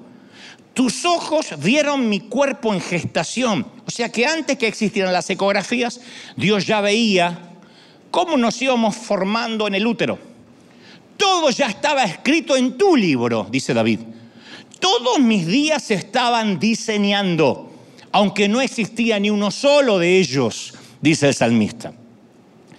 [0.80, 3.66] tus ojos vieron mi cuerpo en gestación.
[3.86, 6.00] O sea que antes que existieran las ecografías,
[6.38, 7.50] Dios ya veía
[8.10, 10.18] cómo nos íbamos formando en el útero.
[11.18, 14.00] Todo ya estaba escrito en tu libro, dice David.
[14.78, 17.70] Todos mis días se estaban diseñando,
[18.10, 21.92] aunque no existía ni uno solo de ellos, dice el salmista.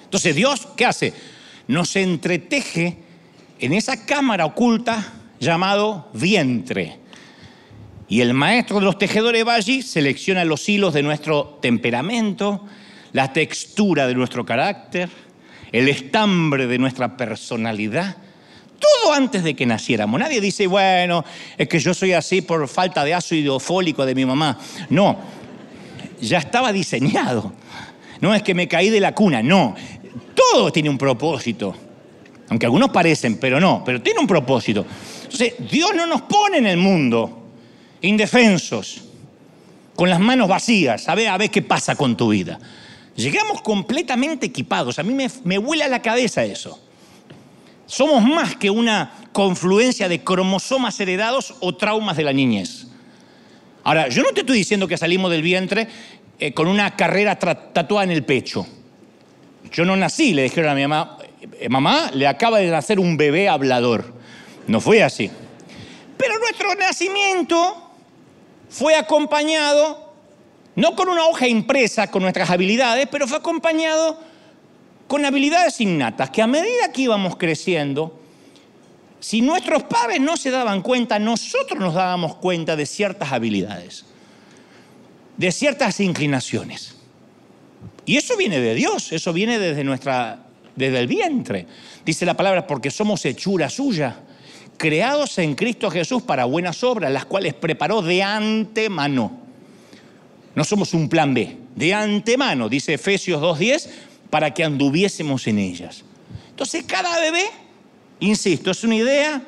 [0.06, 1.14] Entonces Dios, ¿qué hace?
[1.68, 2.98] Nos entreteje
[3.60, 7.01] en esa cámara oculta llamado vientre.
[8.12, 12.66] Y el maestro de los tejedores va allí, selecciona los hilos de nuestro temperamento,
[13.14, 15.10] la textura de nuestro carácter,
[15.72, 18.18] el estambre de nuestra personalidad.
[18.78, 20.20] Todo antes de que naciéramos.
[20.20, 21.24] Nadie dice, bueno,
[21.58, 24.60] es que yo soy así por falta de ácido fólico de mi mamá.
[24.90, 25.18] No,
[26.20, 27.54] ya estaba diseñado.
[28.20, 29.74] No es que me caí de la cuna, no.
[30.36, 31.74] Todo tiene un propósito.
[32.50, 34.86] Aunque algunos parecen, pero no, pero tiene un propósito.
[35.24, 37.38] Entonces, Dios no nos pone en el mundo
[38.02, 39.02] indefensos,
[39.96, 42.60] con las manos vacías, a ver, a ver qué pasa con tu vida.
[43.16, 44.98] Llegamos completamente equipados.
[45.00, 46.80] A mí me, me vuela la cabeza eso.
[47.86, 52.88] Somos más que una confluencia de cromosomas heredados o traumas de la niñez.
[53.84, 55.88] Ahora, yo no te estoy diciendo que salimos del vientre
[56.40, 58.66] eh, con una carrera tatuada en el pecho.
[59.72, 61.18] Yo no nací, le dijeron a mi mamá,
[61.60, 64.14] eh, mamá, le acaba de nacer un bebé hablador.
[64.68, 65.30] No fue así.
[66.18, 67.81] Pero nuestro nacimiento
[68.72, 70.14] fue acompañado,
[70.76, 74.18] no con una hoja impresa con nuestras habilidades, pero fue acompañado
[75.08, 78.18] con habilidades innatas, que a medida que íbamos creciendo,
[79.20, 84.06] si nuestros padres no se daban cuenta, nosotros nos dábamos cuenta de ciertas habilidades,
[85.36, 86.96] de ciertas inclinaciones.
[88.06, 90.46] Y eso viene de Dios, eso viene desde nuestra
[90.78, 91.68] desde el vientre.
[92.06, 94.16] Dice la palabra porque somos hechura suya,
[94.82, 99.40] creados en Cristo Jesús para buenas obras, las cuales preparó de antemano.
[100.56, 103.88] No somos un plan B, de antemano, dice Efesios 2:10,
[104.32, 106.04] para que anduviésemos en ellas.
[106.50, 107.46] Entonces, cada bebé,
[108.22, 109.44] insisto, es una idea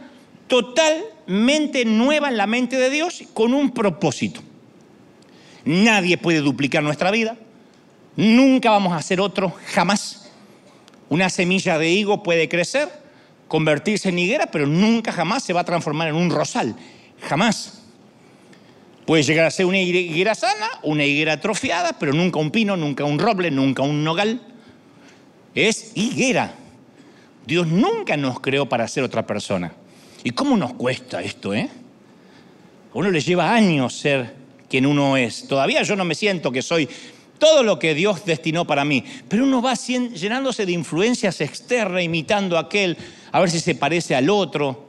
[0.47, 4.39] totalmente nueva en la mente de Dios con un propósito.
[5.65, 7.37] Nadie puede duplicar nuestra vida,
[8.15, 10.29] Nunca vamos a hacer otro, jamás.
[11.09, 13.02] Una semilla de higo puede crecer,
[13.47, 16.75] convertirse en higuera, pero nunca jamás se va a transformar en un rosal.
[17.21, 17.81] Jamás.
[19.05, 23.03] Puede llegar a ser una higuera sana, una higuera atrofiada, pero nunca un pino, nunca
[23.03, 24.41] un roble, nunca un nogal.
[25.53, 26.55] Es higuera.
[27.45, 29.73] Dios nunca nos creó para ser otra persona.
[30.23, 31.69] ¿Y cómo nos cuesta esto, eh?
[32.93, 34.35] A uno le lleva años ser
[34.69, 35.47] quien uno es.
[35.47, 36.87] Todavía yo no me siento que soy
[37.43, 39.03] todo lo que Dios destinó para mí.
[39.27, 42.95] Pero uno va llenándose de influencias externas, imitando a aquel,
[43.33, 44.87] a ver si se parece al otro.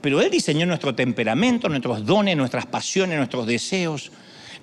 [0.00, 4.12] Pero Él diseñó nuestro temperamento, nuestros dones, nuestras pasiones, nuestros deseos.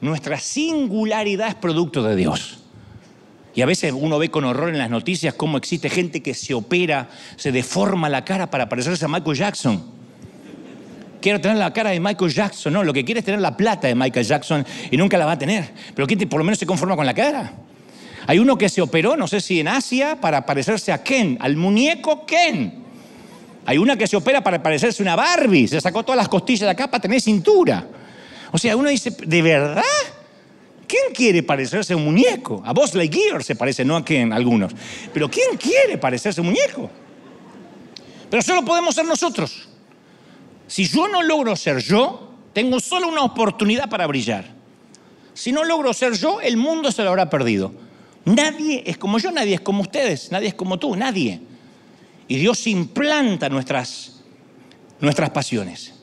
[0.01, 2.57] Nuestra singularidad es producto de Dios.
[3.53, 6.55] Y a veces uno ve con horror en las noticias cómo existe gente que se
[6.55, 9.98] opera, se deforma la cara para parecerse a Michael Jackson
[11.21, 12.73] quiero tener la cara de Michael Jackson.
[12.73, 15.33] No, lo que quiere es tener la plata de Michael Jackson y nunca la va
[15.33, 15.71] a tener.
[15.95, 17.53] Pero ¿quién por lo menos se conforma con la cara?
[18.27, 21.55] Hay uno que se operó, no sé si en Asia, para parecerse a Ken, al
[21.55, 22.83] muñeco Ken.
[23.65, 26.61] Hay una que se opera para parecerse a una Barbie, se sacó todas las costillas
[26.61, 27.87] de acá para tener cintura.
[28.51, 29.83] O sea, uno dice, ¿de verdad?
[30.87, 32.63] ¿Quién quiere parecerse a un muñeco?
[32.65, 34.73] A Buzz Lightyear se parece, no a Ken, algunos.
[35.13, 36.89] Pero ¿quién quiere parecerse a un muñeco?
[38.29, 39.68] Pero solo podemos ser nosotros.
[40.69, 44.45] Si yo no logro ser yo, tengo solo una oportunidad para brillar.
[45.33, 47.73] Si no logro ser yo, el mundo se lo habrá perdido.
[48.25, 51.41] Nadie es como yo, nadie es como ustedes, nadie es como tú, nadie.
[52.27, 54.21] Y Dios implanta nuestras,
[54.99, 55.95] nuestras pasiones.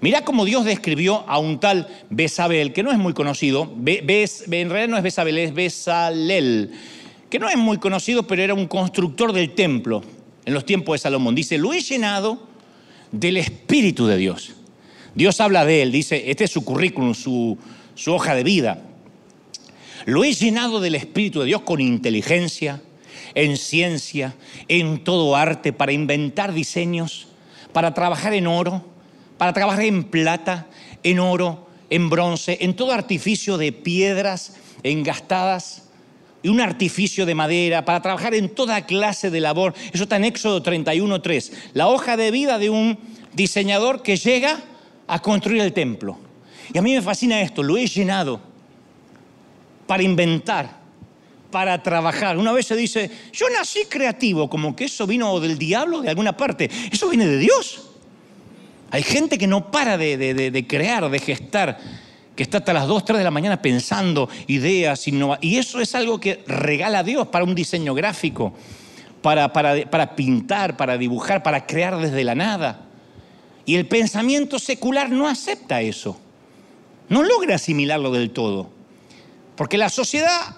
[0.00, 3.70] Mirá cómo Dios describió a un tal Besabel, que no es muy conocido.
[3.84, 6.72] en realidad no es Besabel, es Besalel,
[7.28, 10.02] que no es muy conocido, pero era un constructor del templo
[10.46, 11.34] en los tiempos de Salomón.
[11.34, 12.55] Dice, lo he llenado
[13.12, 14.54] del Espíritu de Dios.
[15.14, 17.56] Dios habla de él, dice, este es su currículum, su,
[17.94, 18.82] su hoja de vida.
[20.04, 22.82] Lo he llenado del Espíritu de Dios con inteligencia,
[23.34, 24.34] en ciencia,
[24.68, 27.28] en todo arte, para inventar diseños,
[27.72, 28.84] para trabajar en oro,
[29.38, 30.66] para trabajar en plata,
[31.02, 35.85] en oro, en bronce, en todo artificio de piedras engastadas
[36.46, 39.74] y un artificio de madera, para trabajar en toda clase de labor.
[39.92, 41.50] Eso está en Éxodo 31.3.
[41.72, 42.96] La hoja de vida de un
[43.32, 44.60] diseñador que llega
[45.08, 46.16] a construir el templo.
[46.72, 48.40] Y a mí me fascina esto, lo he llenado
[49.88, 50.70] para inventar,
[51.50, 52.38] para trabajar.
[52.38, 56.36] Una vez se dice, yo nací creativo, como que eso vino del diablo de alguna
[56.36, 56.70] parte.
[56.92, 57.88] Eso viene de Dios.
[58.92, 61.80] Hay gente que no para de, crear, de gestar,
[62.36, 65.08] que está hasta las 2, 3 de la mañana pensando ideas,
[65.40, 68.52] Y eso es algo que regala Dios para un diseño gráfico,
[69.22, 72.82] para, para pintar, para dibujar, para crear desde la nada.
[73.64, 76.20] Y el pensamiento secular no acepta eso.
[77.08, 78.70] No logra asimilarlo del todo.
[79.56, 80.56] Porque la sociedad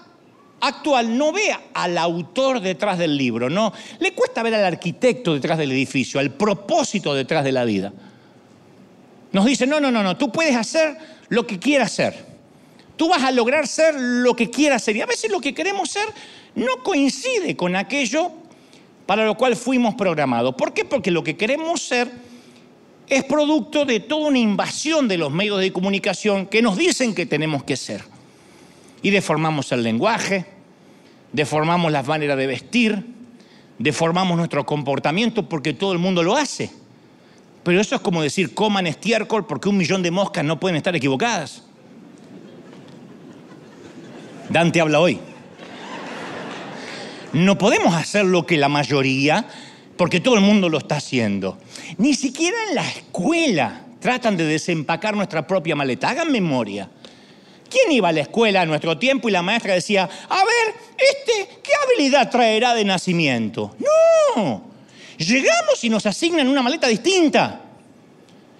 [0.61, 3.71] actual no ve al autor detrás del libro, no.
[3.99, 7.93] Le cuesta ver al arquitecto detrás del edificio, al propósito detrás de la vida.
[9.31, 10.97] Nos dice, no, no, no, no, tú puedes hacer
[11.29, 12.25] lo que quieras ser.
[12.95, 14.97] Tú vas a lograr ser lo que quieras ser.
[14.97, 16.05] Y a veces lo que queremos ser
[16.55, 18.31] no coincide con aquello
[19.05, 20.55] para lo cual fuimos programados.
[20.55, 20.85] ¿Por qué?
[20.85, 22.11] Porque lo que queremos ser
[23.07, 27.25] es producto de toda una invasión de los medios de comunicación que nos dicen que
[27.25, 28.03] tenemos que ser.
[29.01, 30.45] Y deformamos el lenguaje,
[31.33, 33.05] deformamos las maneras de vestir,
[33.79, 36.69] deformamos nuestro comportamiento porque todo el mundo lo hace.
[37.69, 40.95] Pero eso es como decir, coman estiércol porque un millón de moscas no pueden estar
[40.95, 41.61] equivocadas.
[44.49, 45.19] Dante habla hoy.
[47.31, 49.45] No podemos hacer lo que la mayoría,
[49.97, 51.59] porque todo el mundo lo está haciendo.
[51.99, 56.09] Ni siquiera en la escuela tratan de desempacar nuestra propia maleta.
[56.09, 56.89] Hagan memoria.
[57.69, 61.61] ¿Quién iba a la escuela a nuestro tiempo y la maestra decía, a ver, este,
[61.61, 63.75] ¿qué habilidad traerá de nacimiento?
[64.35, 64.69] No,
[65.25, 67.61] llegamos y nos asignan una maleta distinta.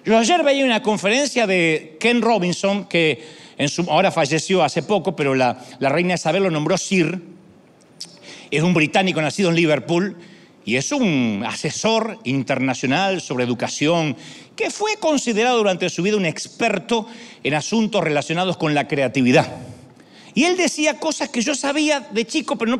[0.05, 3.23] Yo ayer veía una conferencia de Ken Robinson, que
[3.57, 7.21] en su, ahora falleció hace poco, pero la, reina Isabel lo nombró Sir.
[8.51, 10.17] Es un británico nacido en Liverpool
[10.65, 14.15] y es un asesor internacional sobre educación
[14.55, 17.05] que fue considerado durante su vida un experto
[17.43, 19.47] en asuntos relacionados con la creatividad.
[20.33, 22.79] Y él decía cosas que yo sabía de chico, pero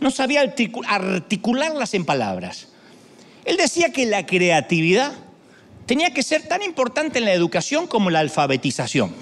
[0.00, 2.71] no sabía articularlas en palabras.
[3.44, 5.12] Él decía que la creatividad
[5.86, 9.14] tenía que ser tan importante en la educación como la alfabetización.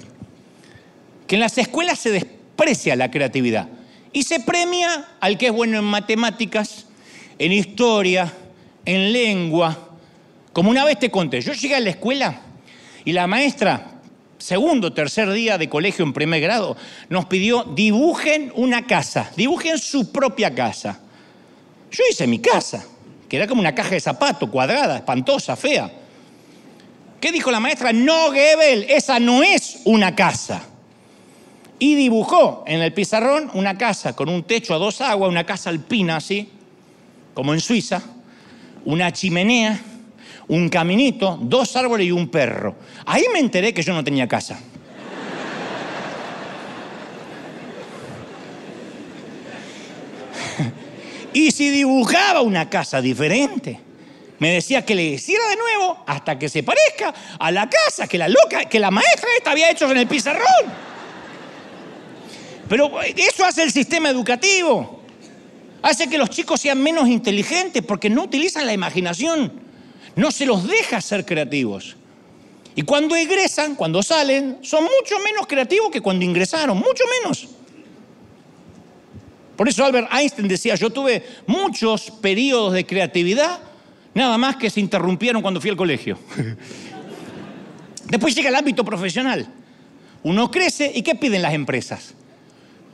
[1.27, 3.67] Que en las escuelas se desprecia la creatividad
[4.13, 6.85] y se premia al que es bueno en matemáticas,
[7.39, 8.31] en historia,
[8.85, 9.89] en lengua.
[10.53, 12.41] Como una vez te conté, yo llegué a la escuela
[13.05, 14.01] y la maestra,
[14.37, 16.77] segundo, tercer día de colegio en primer grado,
[17.09, 20.99] nos pidió dibujen una casa, dibujen su propia casa.
[21.89, 22.85] Yo hice mi casa
[23.31, 25.89] que era como una caja de zapato, cuadrada, espantosa, fea.
[27.21, 27.93] ¿Qué dijo la maestra?
[27.93, 30.61] No, Gebel, esa no es una casa.
[31.79, 35.69] Y dibujó en el pizarrón una casa con un techo a dos aguas, una casa
[35.69, 36.49] alpina así,
[37.33, 38.01] como en Suiza,
[38.83, 39.79] una chimenea,
[40.49, 42.75] un caminito, dos árboles y un perro.
[43.05, 44.59] Ahí me enteré que yo no tenía casa.
[51.33, 53.79] Y si dibujaba una casa diferente,
[54.39, 58.17] me decía que le hiciera de nuevo hasta que se parezca a la casa que
[58.17, 60.65] la loca, que la maestra esta había hecho en el pizarrón.
[62.67, 65.01] Pero eso hace el sistema educativo.
[65.81, 69.51] Hace que los chicos sean menos inteligentes porque no utilizan la imaginación.
[70.15, 71.95] No se los deja ser creativos.
[72.75, 77.47] Y cuando egresan, cuando salen, son mucho menos creativos que cuando ingresaron, mucho menos.
[79.61, 83.59] Por eso Albert Einstein decía, yo tuve muchos periodos de creatividad,
[84.11, 86.17] nada más que se interrumpieron cuando fui al colegio.
[88.09, 89.47] Después llega el ámbito profesional.
[90.23, 92.15] Uno crece y ¿qué piden las empresas?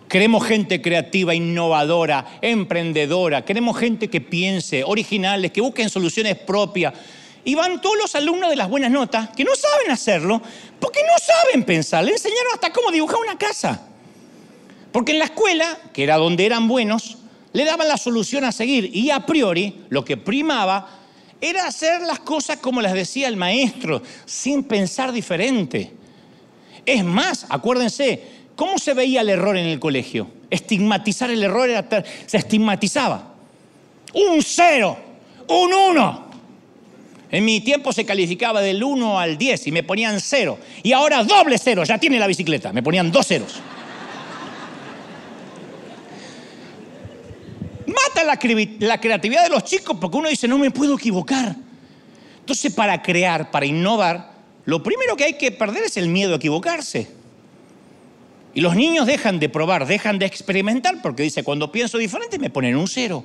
[0.09, 3.45] Queremos gente creativa, innovadora, emprendedora.
[3.45, 6.93] Queremos gente que piense, originales, que busquen soluciones propias.
[7.45, 10.41] Y van todos los alumnos de las buenas notas que no saben hacerlo
[10.81, 12.03] porque no saben pensar.
[12.03, 13.87] Le enseñaron hasta cómo dibujar una casa.
[14.91, 17.17] Porque en la escuela, que era donde eran buenos,
[17.53, 18.95] le daban la solución a seguir.
[18.95, 20.87] Y a priori, lo que primaba
[21.39, 25.91] era hacer las cosas como las decía el maestro, sin pensar diferente.
[26.85, 30.27] Es más, acuérdense, ¿Cómo se veía el error en el colegio?
[30.49, 31.87] Estigmatizar el error era,
[32.25, 33.35] se estigmatizaba.
[34.15, 34.97] Un cero,
[35.47, 36.25] un uno.
[37.29, 40.57] En mi tiempo se calificaba del 1 al 10 y me ponían cero.
[40.81, 43.61] Y ahora doble cero, ya tiene la bicicleta, me ponían dos ceros.
[47.87, 51.55] Mata la, creatividad de los chicos porque uno dice, no me puedo equivocar.
[52.39, 54.33] Entonces, para crear, para innovar,
[54.65, 57.07] lo primero que hay que perder es el miedo a equivocarse.
[58.53, 62.49] Y los niños dejan de probar, dejan de experimentar, porque dice, cuando pienso diferente me
[62.49, 63.23] ponen un cero.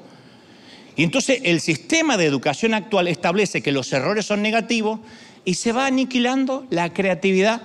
[0.95, 5.01] Y entonces el sistema de educación actual establece que los errores son negativos
[5.45, 7.63] y se va aniquilando la creatividad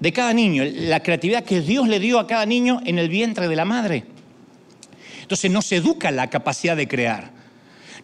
[0.00, 3.48] de cada niño, la creatividad que Dios le dio a cada niño en el vientre
[3.48, 4.15] de la madre.
[5.26, 7.32] Entonces no se educa la capacidad de crear,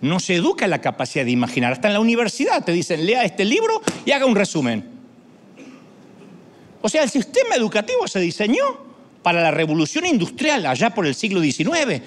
[0.01, 1.73] no se educa la capacidad de imaginar.
[1.73, 4.85] Hasta en la universidad te dicen, lea este libro y haga un resumen.
[6.81, 8.65] O sea, el sistema educativo se diseñó
[9.23, 12.03] para la revolución industrial allá por el siglo XIX.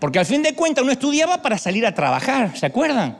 [0.00, 3.18] Porque al fin de cuentas uno estudiaba para salir a trabajar, ¿se acuerdan?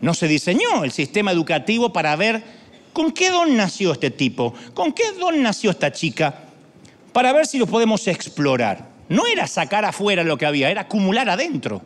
[0.00, 2.42] No se diseñó el sistema educativo para ver
[2.92, 6.40] con qué don nació este tipo, con qué don nació esta chica,
[7.12, 8.87] para ver si lo podemos explorar.
[9.08, 11.82] No era sacar afuera lo que había, era acumular adentro.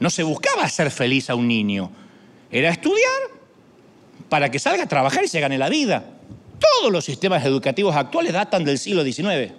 [0.00, 1.90] No se buscaba hacer feliz a un niño,
[2.50, 3.36] era estudiar
[4.28, 6.04] para que salga a trabajar y se gane la vida.
[6.58, 9.52] Todos los sistemas educativos actuales datan del siglo XIX.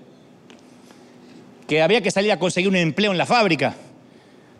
[1.67, 3.75] Que había que salir a conseguir un empleo en la fábrica.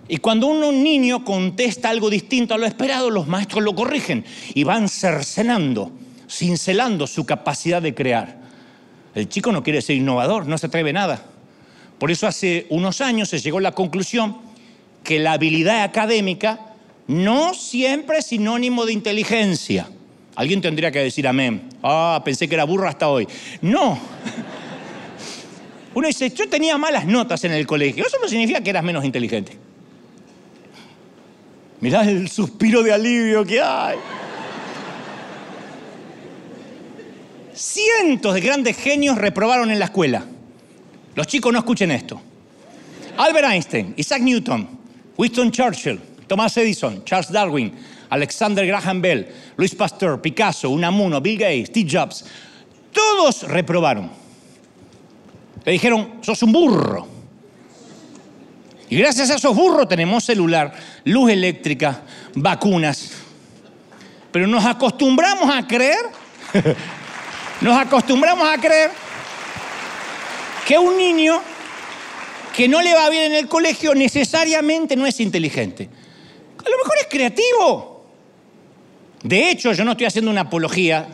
[0.08, 4.63] Y cuando un niño contesta algo distinto a lo esperado, los maestros lo corrigen y
[4.63, 5.91] van cercenando,
[6.30, 8.38] cincelando su capacidad de crear.
[9.15, 11.25] El chico no quiere ser innovador, no se atreve nada.
[11.99, 14.38] Por eso hace unos años se llegó a la conclusión
[15.03, 16.60] que la habilidad académica
[17.07, 19.89] no siempre es sinónimo de inteligencia.
[20.36, 21.69] Alguien tendría que decir amén.
[21.81, 23.27] Ah, pensé que era burro hasta hoy.
[23.62, 23.99] No.
[25.95, 28.05] Uno dice, yo tenía malas notas en el colegio.
[28.05, 29.57] Eso no significa que eras menos inteligente.
[31.79, 33.97] Mirá el suspiro de alivio que hay.
[37.53, 40.25] Cientos de grandes genios reprobaron en la escuela.
[41.17, 42.21] Los chicos no escuchen esto.
[43.17, 44.69] Albert Einstein, Isaac Newton,
[45.17, 47.73] Winston Churchill, Thomas Edison, Charles Darwin,
[48.12, 49.27] Alexander Graham Bell,
[49.58, 52.23] Luis Pasteur, Picasso, Unamuno, Bill Gates, Steve Jobs,
[52.93, 54.12] todos reprobaron.
[55.65, 57.08] Le dijeron, sos un burro.
[58.88, 60.71] Y gracias a esos burros tenemos celular,
[61.03, 62.03] luz eléctrica,
[62.36, 63.10] vacunas.
[64.32, 66.12] Pero nos acostumbramos a creer,
[67.62, 69.07] nos acostumbramos a creer
[70.67, 71.41] que un niño
[72.53, 75.88] que no le va bien en el colegio necesariamente no es inteligente.
[76.58, 78.06] A lo mejor es creativo.
[79.23, 81.08] De hecho, yo no estoy haciendo una apología,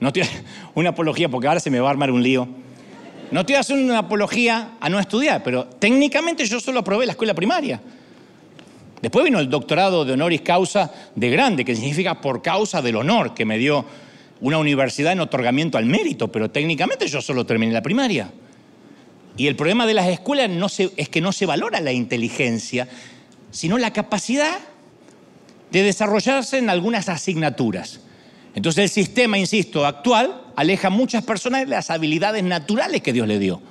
[0.00, 0.10] no
[0.74, 2.48] una apología porque ahora se me va a armar un lío.
[3.30, 7.34] No estoy haciendo una apología a no estudiar, pero técnicamente yo solo aprobé la escuela
[7.34, 7.80] primaria.
[9.00, 13.32] Después vino el doctorado de honoris causa de grande, que significa por causa del honor
[13.32, 13.84] que me dio
[14.40, 18.28] una universidad en otorgamiento al mérito, pero técnicamente yo solo terminé la primaria.
[19.38, 20.50] Y el problema de las escuelas
[20.96, 22.88] es que no se valora la inteligencia,
[23.52, 24.58] sino la capacidad
[25.70, 28.00] de desarrollarse en algunas asignaturas.
[28.56, 33.28] Entonces el sistema, insisto, actual aleja a muchas personas de las habilidades naturales que Dios
[33.28, 33.62] le dio.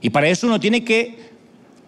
[0.00, 1.34] Y para eso uno tiene que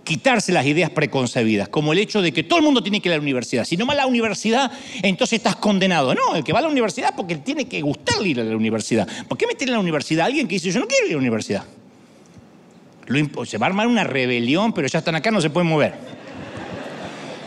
[0.05, 3.15] quitarse las ideas preconcebidas, como el hecho de que todo el mundo tiene que ir
[3.15, 3.65] a la universidad.
[3.65, 4.71] Si no va a la universidad,
[5.03, 6.15] entonces estás condenado.
[6.15, 9.09] No, el que va a la universidad porque tiene que gustarle ir a la universidad.
[9.27, 11.15] ¿Por qué meter en la universidad a alguien que dice yo no quiero ir a
[11.15, 11.65] la universidad?
[13.45, 15.95] Se va a armar una rebelión, pero ya están acá, no se pueden mover.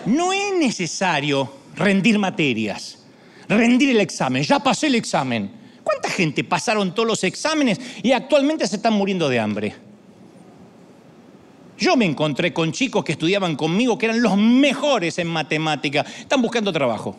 [0.06, 3.00] No es necesario rendir materias,
[3.48, 4.44] rendir el examen.
[4.44, 5.52] Ya pasé el examen.
[5.84, 9.76] ¿Cuánta gente pasaron todos los exámenes y actualmente se están muriendo de hambre?
[11.78, 16.06] Yo me encontré con chicos que estudiaban conmigo que eran los mejores en matemática.
[16.20, 17.18] Están buscando trabajo.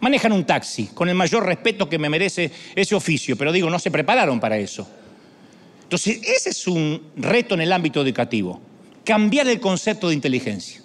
[0.00, 3.80] Manejan un taxi, con el mayor respeto que me merece ese oficio, pero digo, no
[3.80, 4.88] se prepararon para eso.
[5.88, 8.60] Entonces, ese es un reto en el ámbito educativo,
[9.04, 10.82] cambiar el concepto de inteligencia.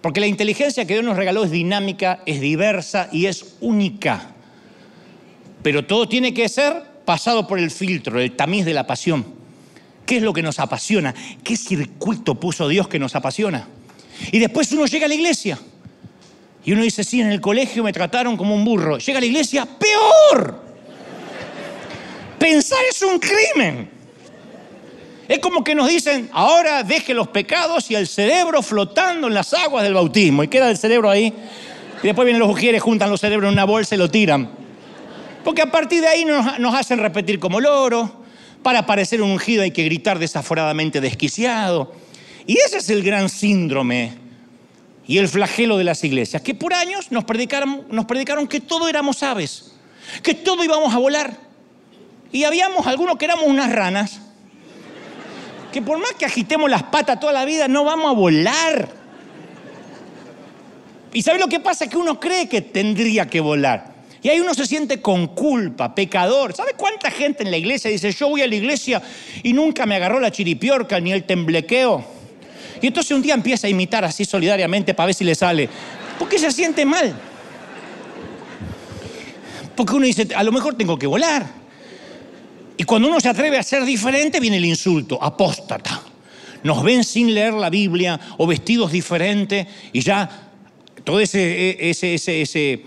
[0.00, 4.32] Porque la inteligencia que Dios nos regaló es dinámica, es diversa y es única.
[5.62, 9.24] Pero todo tiene que ser pasado por el filtro, el tamiz de la pasión.
[10.04, 11.14] ¿Qué es lo que nos apasiona?
[11.44, 13.68] ¿Qué circuito puso Dios que nos apasiona?
[14.32, 15.60] Y después uno llega a la iglesia
[16.64, 18.98] y uno dice, sí, en el colegio me trataron como un burro.
[18.98, 20.60] Llega a la iglesia, peor.
[22.36, 23.97] Pensar es un crimen.
[25.28, 29.52] Es como que nos dicen, ahora deje los pecados y el cerebro flotando en las
[29.52, 30.42] aguas del bautismo.
[30.42, 31.34] Y queda el cerebro ahí.
[32.02, 34.50] Y después vienen los ujieres, juntan los cerebros en una bolsa y lo tiran.
[35.44, 38.24] Porque a partir de ahí nos, hacen repetir como loro.
[38.62, 41.92] Para parecer un ungido hay que gritar desaforadamente desquiciado.
[42.46, 44.14] Y ese es el gran síndrome
[45.06, 48.88] y el flagelo de las iglesias, que por años nos predicaron, nos predicaron que todo
[48.88, 49.72] éramos aves,
[50.22, 51.36] que todo íbamos a volar.
[52.32, 54.20] Y habíamos algunos que éramos unas ranas
[55.72, 58.88] que por más que agitemos las patas toda la vida, no vamos a volar.
[61.12, 61.86] Y ¿sabe lo que pasa?
[61.86, 63.98] Que uno cree que tendría que volar.
[64.22, 66.54] Y ahí uno se siente con culpa, pecador.
[66.54, 69.00] ¿Sabe cuánta gente en la iglesia dice, yo voy a la iglesia
[69.42, 72.04] y nunca me agarró la chiripiorca ni el temblequeo?
[72.80, 75.68] Y entonces un día empieza a imitar así solidariamente para ver si le sale.
[76.18, 77.14] Porque se siente mal.
[79.76, 81.46] Porque uno dice, a lo mejor tengo que volar.
[82.78, 86.00] Y cuando uno se atreve a ser diferente, viene el insulto, apóstata.
[86.62, 90.48] Nos ven sin leer la Biblia o vestidos diferentes y ya
[91.02, 92.84] todo ese, ese, ese, ese,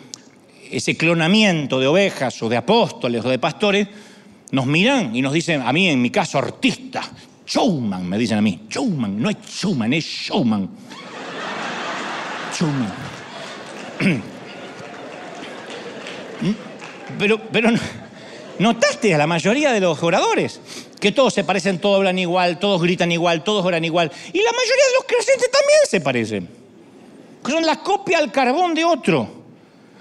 [0.72, 3.88] ese clonamiento de ovejas o de apóstoles o de pastores
[4.52, 7.02] nos miran y nos dicen, a mí en mi caso, artista,
[7.46, 8.62] showman, me dicen a mí.
[8.70, 10.70] Showman, no es showman, es showman.
[12.58, 12.94] Showman.
[17.20, 17.70] Pero, pero
[18.60, 20.60] ¿Notaste a la mayoría de los oradores?
[21.00, 24.12] Que todos se parecen, todos hablan igual, todos gritan igual, todos oran igual.
[24.34, 26.50] Y la mayoría de los creyentes también se parecen.
[27.48, 29.42] Son la copia al carbón de otro.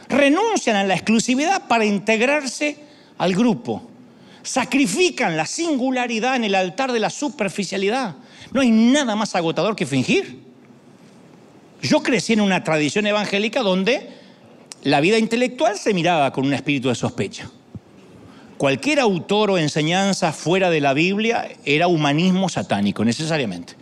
[0.09, 2.77] Renuncian a la exclusividad para integrarse
[3.19, 3.83] al grupo.
[4.43, 8.17] Sacrifican la singularidad en el altar de la superficialidad.
[8.53, 10.41] No hay nada más agotador que fingir.
[11.83, 14.09] Yo crecí en una tradición evangélica donde
[14.83, 17.51] la vida intelectual se miraba con un espíritu de sospecha
[18.61, 23.73] cualquier autor o enseñanza fuera de la Biblia era humanismo satánico, necesariamente.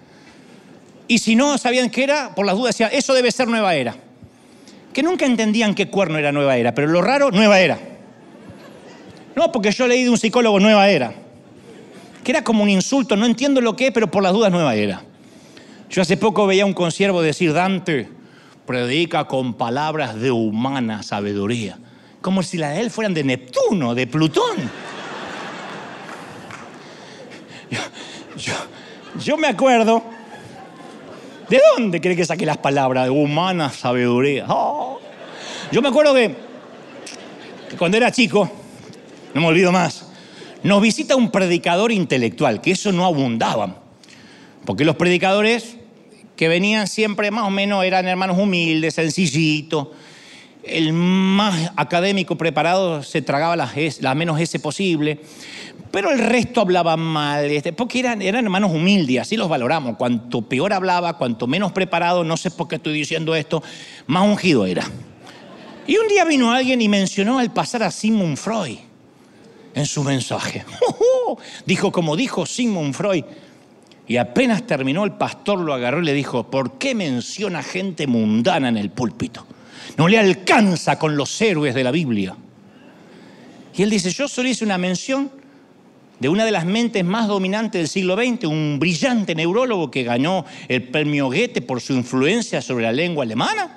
[1.08, 3.96] Y si no sabían qué era, por las dudas decían, eso debe ser nueva era.
[4.92, 7.76] Que nunca entendían qué cuerno era nueva era, pero lo raro, nueva era.
[9.34, 11.12] No, porque yo leí de un psicólogo nueva era.
[12.22, 14.76] Que era como un insulto, no entiendo lo que es, pero por las dudas nueva
[14.76, 15.02] era.
[15.90, 18.10] Yo hace poco veía a un consiervo decir, Dante
[18.64, 21.78] predica con palabras de humana sabiduría
[22.28, 24.70] como si las de él fueran de Neptuno, de Plutón.
[29.18, 30.04] Yo, me acuerdo,
[31.48, 33.04] ¿de dónde cree que saqué las palabras?
[33.04, 34.44] De humana sabiduría.
[34.46, 35.00] Oh.
[35.72, 36.36] Yo me acuerdo que,
[37.70, 38.50] que cuando era chico,
[39.32, 40.10] no me olvido más,
[40.62, 43.76] nos visita un predicador intelectual, que eso no abundaba.
[44.66, 45.78] Porque los predicadores
[46.36, 49.88] que venían siempre más o menos eran hermanos humildes, sencillitos,
[50.64, 55.20] el más académico preparado se tragaba la, menos S posible,
[55.90, 59.96] pero el resto hablaba mal, este, porque eran, eran hermanos humildes, así los valoramos.
[59.96, 63.62] Cuanto peor hablaba, cuanto menos preparado, no sé por qué estoy diciendo esto,
[64.06, 64.84] más ungido era.
[65.86, 68.78] Y un día vino alguien y mencionó al pasar a Sigmund Freud
[69.74, 70.64] en su mensaje.
[71.66, 73.24] Dijo como dijo Sigmund Freud.
[74.06, 78.68] Y apenas terminó, el pastor lo agarró y le dijo, ¿por qué menciona gente mundana
[78.68, 79.46] en el púlpito?
[79.98, 82.36] No le alcanza con los héroes de la Biblia.
[83.74, 85.30] Y él dice, yo solo hice una mención
[86.20, 90.44] de una de las mentes más dominantes del siglo XX, un brillante neurólogo que ganó
[90.68, 93.76] el premio Goethe por su influencia sobre la lengua alemana,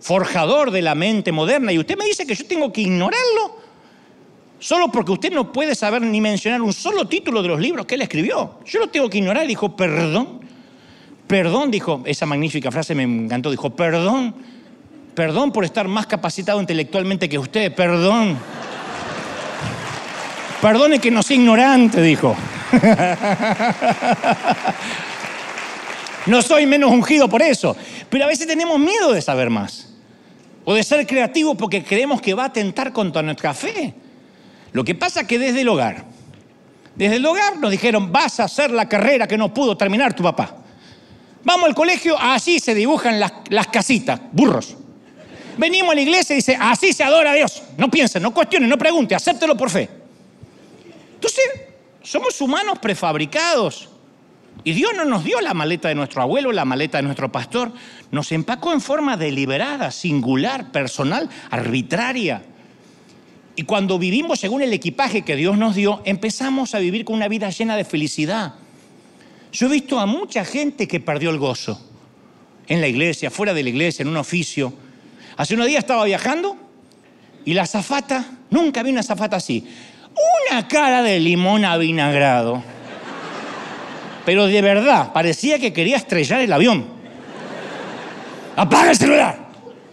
[0.00, 3.62] forjador de la mente moderna, y usted me dice que yo tengo que ignorarlo
[4.58, 7.94] solo porque usted no puede saber ni mencionar un solo título de los libros que
[7.94, 8.58] él escribió.
[8.66, 9.46] Yo lo tengo que ignorar.
[9.46, 10.40] Dijo, perdón,
[11.26, 14.34] perdón, dijo, esa magnífica frase me encantó, dijo, perdón
[15.14, 18.38] Perdón por estar más capacitado intelectualmente que usted, perdón.
[20.60, 22.36] Perdone que no sea ignorante, dijo.
[26.26, 27.76] No soy menos ungido por eso,
[28.08, 29.88] pero a veces tenemos miedo de saber más.
[30.64, 33.92] O de ser creativos porque creemos que va a atentar contra nuestra fe.
[34.72, 36.04] Lo que pasa es que desde el hogar,
[36.94, 40.22] desde el hogar nos dijeron, vas a hacer la carrera que no pudo terminar tu
[40.22, 40.54] papá.
[41.42, 44.76] Vamos al colegio, así se dibujan las, las casitas, burros.
[45.58, 47.62] Venimos a la iglesia y dice, así se adora a Dios.
[47.76, 49.88] No piensen, no cuestionen, no pregunten, acéptelo por fe.
[51.14, 51.44] Entonces,
[52.02, 53.88] Somos humanos prefabricados.
[54.64, 57.72] Y Dios no nos dio la maleta de nuestro abuelo, la maleta de nuestro pastor.
[58.10, 62.42] Nos empacó en forma deliberada, singular, personal, arbitraria.
[63.56, 67.28] Y cuando vivimos según el equipaje que Dios nos dio, empezamos a vivir con una
[67.28, 68.54] vida llena de felicidad.
[69.52, 71.80] Yo he visto a mucha gente que perdió el gozo.
[72.66, 74.72] En la iglesia, fuera de la iglesia, en un oficio.
[75.36, 76.56] Hace unos días estaba viajando
[77.44, 79.66] y la zafata, nunca vi una zafata así.
[80.50, 82.62] Una cara de limón avinagrado.
[84.24, 86.86] Pero de verdad, parecía que quería estrellar el avión.
[88.56, 89.38] Apaga el celular.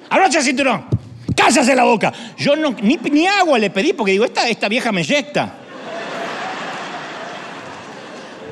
[0.09, 0.85] Abrocha el cinturón.
[1.35, 2.11] Cállase la boca.
[2.37, 5.55] Yo no, ni, agua le pedí porque digo, esta, esta vieja me eyecta.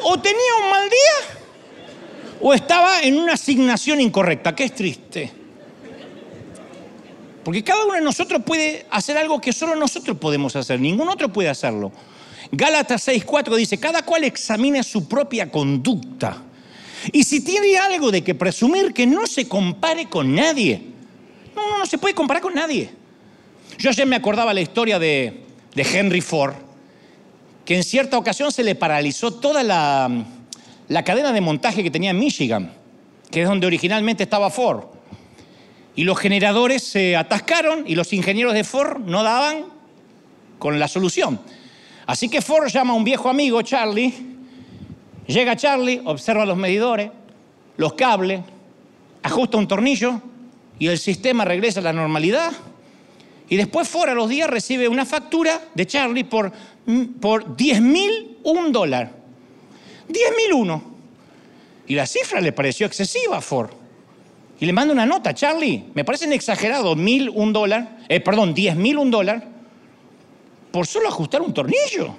[0.03, 1.37] O tenía un mal día
[2.39, 5.36] o estaba en una asignación incorrecta, que es triste.
[7.47, 11.31] Porque cada uno de nosotros puede hacer algo que solo nosotros podemos hacer, ningún otro
[11.31, 11.93] puede hacerlo.
[12.51, 16.43] Gálatas 6:4 dice, cada cual examine su propia conducta.
[17.13, 20.87] Y si tiene algo de que presumir, que no se compare con nadie.
[21.55, 22.89] No, no, no se puede comparar con nadie.
[23.77, 26.53] Yo ayer me acordaba la historia de, Henry Ford,
[27.63, 30.11] que en cierta ocasión se le paralizó toda la,
[30.89, 32.73] la cadena de montaje que tenía en Michigan,
[33.31, 34.96] que es donde originalmente estaba Ford.
[35.97, 39.65] Y los generadores se atascaron y los ingenieros de Ford no daban
[40.59, 41.39] con la solución.
[42.05, 44.13] Así que Ford llama a un viejo amigo, Charlie.
[45.25, 47.09] Llega Charlie, observa los medidores,
[47.77, 48.41] los cables,
[49.23, 50.21] ajusta un tornillo
[50.77, 52.53] y el sistema regresa a la normalidad.
[53.49, 56.53] Y después Ford a los días recibe una factura de Charlie por,
[57.19, 59.11] por 10 mil un dólar.
[60.07, 60.83] 10 mil uno.
[61.87, 63.71] Y la cifra le pareció excesiva a Ford.
[64.59, 68.75] Y le manda una nota, Charlie, me parecen exagerados mil un dólar, eh, perdón, 10
[68.75, 69.47] mil un dólar,
[70.71, 72.15] por solo ajustar un tornillo.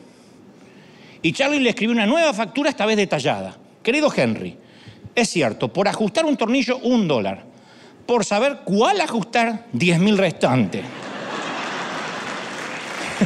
[1.21, 3.57] Y Charlie le escribió una nueva factura, esta vez detallada.
[3.83, 4.57] Querido Henry,
[5.15, 7.45] es cierto, por ajustar un tornillo, un dólar.
[8.07, 10.85] Por saber cuál ajustar, 10 mil restantes.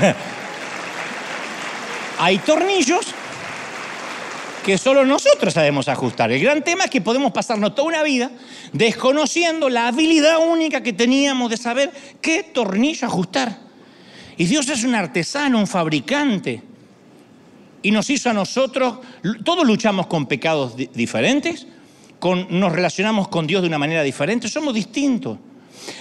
[2.18, 3.14] Hay tornillos
[4.64, 6.30] que solo nosotros sabemos ajustar.
[6.30, 8.30] El gran tema es que podemos pasarnos toda una vida
[8.72, 13.58] desconociendo la habilidad única que teníamos de saber qué tornillo ajustar.
[14.36, 16.62] Y Dios es un artesano, un fabricante.
[17.82, 18.98] Y nos hizo a nosotros,
[19.44, 21.66] todos luchamos con pecados diferentes,
[22.20, 25.38] con, nos relacionamos con Dios de una manera diferente, somos distintos.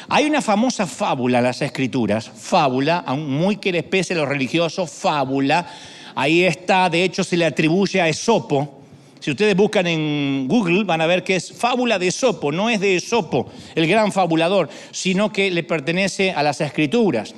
[0.10, 5.68] Hay una famosa fábula en las escrituras, fábula, aún muy que especie los religiosos, fábula,
[6.16, 8.82] Ahí está, de hecho se le atribuye a Esopo.
[9.20, 12.80] Si ustedes buscan en Google van a ver que es fábula de Esopo, no es
[12.80, 17.36] de Esopo, el gran fabulador, sino que le pertenece a las escrituras.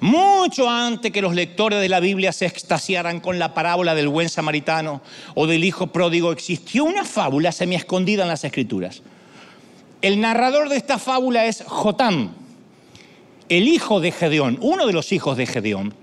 [0.00, 4.28] Mucho antes que los lectores de la Biblia se extasiaran con la parábola del buen
[4.28, 5.02] samaritano
[5.34, 9.02] o del hijo pródigo, existió una fábula semi escondida en las escrituras.
[10.02, 12.32] El narrador de esta fábula es Jotam,
[13.50, 15.94] el hijo de Gedeón, uno de los hijos de Gedeón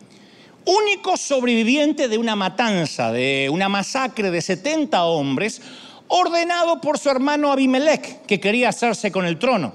[0.68, 5.62] único sobreviviente de una matanza, de una masacre de 70 hombres,
[6.10, 9.74] ordenado por su hermano Abimelech, que quería hacerse con el trono,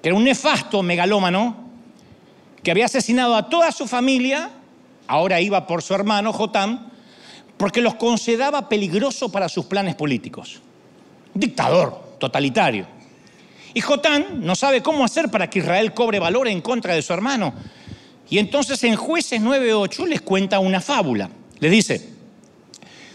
[0.00, 1.56] que era un nefasto megalómano,
[2.62, 4.50] que había asesinado a toda su familia,
[5.08, 6.90] ahora iba por su hermano Jotam,
[7.56, 10.60] porque los consideraba peligroso para sus planes políticos.
[11.34, 12.86] Dictador, totalitario.
[13.74, 17.12] Y Jotán no sabe cómo hacer para que Israel cobre valor en contra de su
[17.12, 17.52] hermano.
[18.30, 21.30] Y entonces en jueces 9.8 les cuenta una fábula.
[21.60, 22.08] Les dice,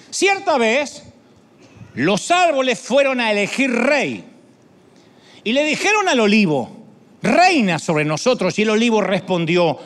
[0.10, 1.04] cierta vez
[1.96, 4.24] los árboles fueron a elegir rey
[5.44, 6.70] y le dijeron al olivo,
[7.22, 8.58] reina sobre nosotros.
[8.60, 9.80] Y el olivo respondió,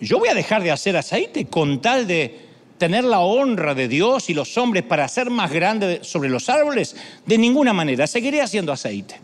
[0.00, 2.46] yo voy a dejar de hacer aceite con tal de
[2.78, 6.96] tener la honra de Dios y los hombres para ser más grande sobre los árboles.
[7.24, 9.18] De ninguna manera, seguiré haciendo aceite.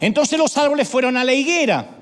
[0.00, 1.95] Entonces los árboles fueron a la higuera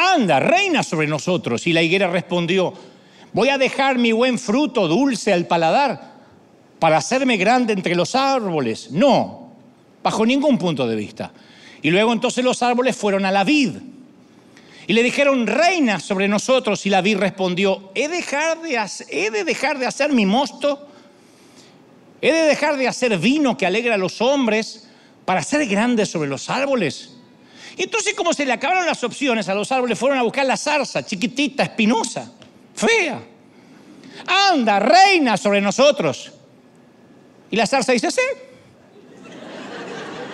[0.00, 1.66] anda, reina sobre nosotros.
[1.66, 2.72] Y la higuera respondió,
[3.32, 6.14] voy a dejar mi buen fruto dulce al paladar
[6.78, 8.90] para hacerme grande entre los árboles.
[8.90, 9.52] No,
[10.02, 11.32] bajo ningún punto de vista.
[11.82, 13.76] Y luego entonces los árboles fueron a la vid.
[14.86, 16.84] Y le dijeron, reina sobre nosotros.
[16.86, 18.78] Y la vid respondió, ¿he, dejar de
[19.08, 20.88] ¿he de dejar de hacer mi mosto?
[22.20, 24.88] ¿He de dejar de hacer vino que alegra a los hombres
[25.24, 27.19] para ser grande sobre los árboles?
[27.82, 31.02] Entonces como se le acabaron las opciones a los árboles, fueron a buscar la zarza,
[31.04, 32.30] chiquitita, espinosa,
[32.74, 33.18] fea.
[34.26, 36.30] Anda, reina sobre nosotros.
[37.50, 38.20] Y la zarza dice, sí.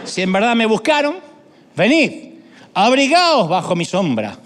[0.04, 1.18] Si en verdad me buscaron,
[1.76, 2.32] venid,
[2.74, 4.36] abrigaos bajo mi sombra.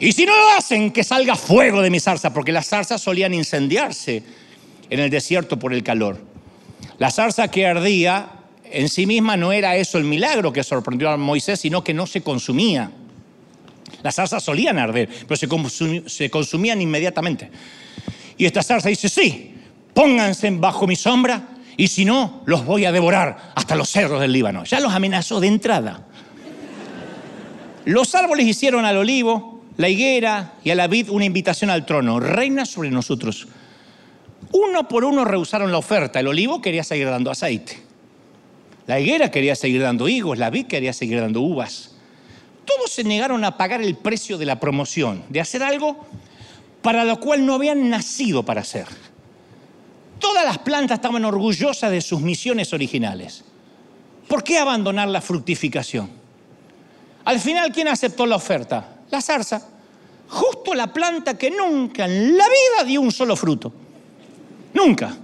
[0.00, 3.34] Y si no lo hacen, que salga fuego de mi zarza, porque las zarzas solían
[3.34, 4.22] incendiarse
[4.88, 6.18] en el desierto por el calor.
[6.96, 8.37] La zarza que ardía
[8.72, 12.06] en sí misma no era eso el milagro que sorprendió a Moisés, sino que no
[12.06, 12.90] se consumía.
[14.02, 17.50] Las zarzas solían arder, pero se, consumían inmediatamente.
[18.36, 19.54] Y esta zarza dice, sí,
[19.92, 24.32] pónganse bajo mi sombra y si no, los voy a devorar hasta los cerros del
[24.32, 24.64] Líbano.
[24.64, 26.06] Ya los amenazó de entrada.
[27.84, 32.20] Los árboles hicieron al olivo, la higuera y a la vid una invitación al trono.
[32.20, 33.48] Reina sobre nosotros.
[34.52, 36.20] Uno por uno rehusaron la oferta.
[36.20, 37.87] El olivo quería seguir dando aceite.
[38.88, 41.90] La higuera quería seguir dando higos, la vid quería seguir dando uvas.
[42.64, 46.06] Todos se negaron a pagar el precio de la promoción, de hacer algo
[46.80, 48.86] para lo cual no habían nacido para hacer.
[50.18, 53.44] Todas las plantas estaban orgullosas de sus misiones originales.
[54.26, 56.08] ¿Por qué abandonar la fructificación?
[57.26, 59.00] Al final, ¿quién aceptó la oferta?
[59.10, 59.68] La zarza.
[60.30, 63.70] Justo la planta que nunca en la vida dio un solo fruto.
[64.72, 65.14] Nunca.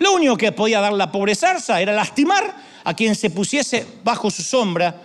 [0.00, 4.30] Lo único que podía dar la pobre zarza era lastimar a quien se pusiese bajo
[4.30, 5.02] su sombra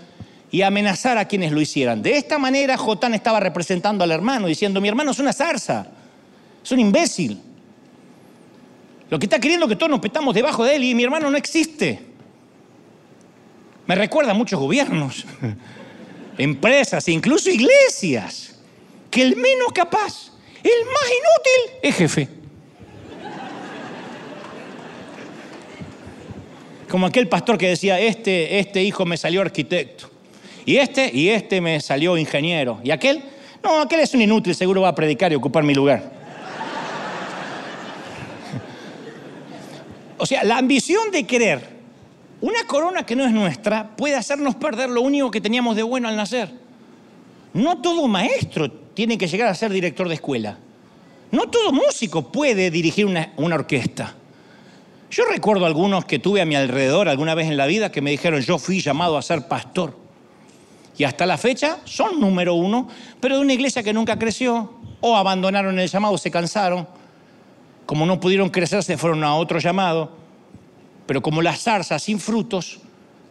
[0.49, 2.01] y amenazar a quienes lo hicieran.
[2.01, 5.85] De esta manera Jotán estaba representando al hermano, diciendo, mi hermano es una zarza,
[6.63, 7.41] es un imbécil.
[9.09, 11.35] Lo que está queriendo que todos nos petamos debajo de él y mi hermano no
[11.35, 11.99] existe.
[13.87, 15.25] Me recuerda a muchos gobiernos,
[16.37, 18.55] empresas, incluso iglesias,
[19.11, 20.31] que el menos capaz,
[20.63, 22.44] el más inútil, es jefe.
[26.95, 30.09] Como aquel pastor que decía, este, este hijo me salió arquitecto.
[30.65, 32.79] Y este, y este me salió ingeniero.
[32.85, 33.21] ¿Y aquel?
[33.61, 36.01] No, aquel es un inútil, seguro va a predicar y ocupar mi lugar.
[40.17, 41.67] o sea, la ambición de querer
[42.39, 46.07] una corona que no es nuestra puede hacernos perder lo único que teníamos de bueno
[46.07, 46.49] al nacer.
[47.53, 50.57] No todo maestro tiene que llegar a ser director de escuela.
[51.29, 54.15] No todo músico puede dirigir una, una orquesta.
[55.16, 58.11] Yo recuerdo algunos que tuve a mi alrededor alguna vez en la vida que me
[58.11, 59.97] dijeron, yo fui llamado a ser pastor.
[60.97, 62.89] Y hasta la fecha son número uno,
[63.22, 66.86] pero de una iglesia que nunca creció, o abandonaron el llamado, se cansaron.
[67.86, 70.11] Como no pudieron crecer, se fueron a otro llamado.
[71.05, 72.82] Pero como las zarzas sin frutos,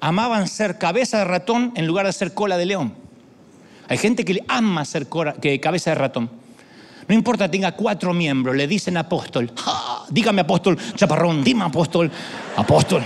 [0.00, 2.94] amaban ser cabeza de ratón en lugar de ser cola de león.
[3.90, 5.06] Hay gente que ama ser
[5.60, 6.30] cabeza de ratón.
[7.06, 9.50] No importa, tenga cuatro miembros, le dicen apóstol.
[10.08, 12.10] Dígame apóstol, chaparrón, dime apóstol,
[12.56, 13.02] apóstol.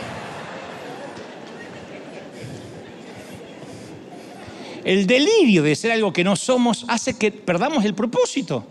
[4.84, 8.64] El delirio de ser algo que no somos hace que perdamos el propósito.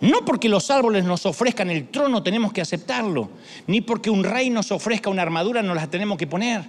[0.00, 3.30] No porque los árboles nos ofrezcan el trono tenemos que aceptarlo,
[3.66, 6.62] ni porque un rey nos ofrezca una armadura nos la tenemos que poner.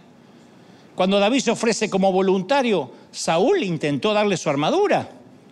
[0.96, 5.10] Cuando David se ofrece como voluntario, Saúl intentó darle su armadura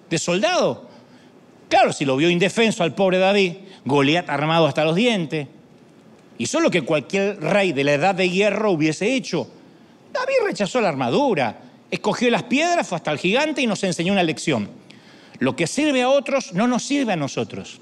[0.09, 0.89] de soldado,
[1.70, 3.53] Claro, si lo vio indefenso al pobre David,
[3.86, 5.47] Goliat armado hasta los dientes,
[6.38, 9.47] hizo lo que cualquier rey de la edad de hierro hubiese hecho.
[10.13, 11.59] David rechazó la armadura,
[11.89, 14.70] escogió las piedras, fue hasta el gigante y nos enseñó una lección.
[15.39, 17.82] Lo que sirve a otros no nos sirve a nosotros.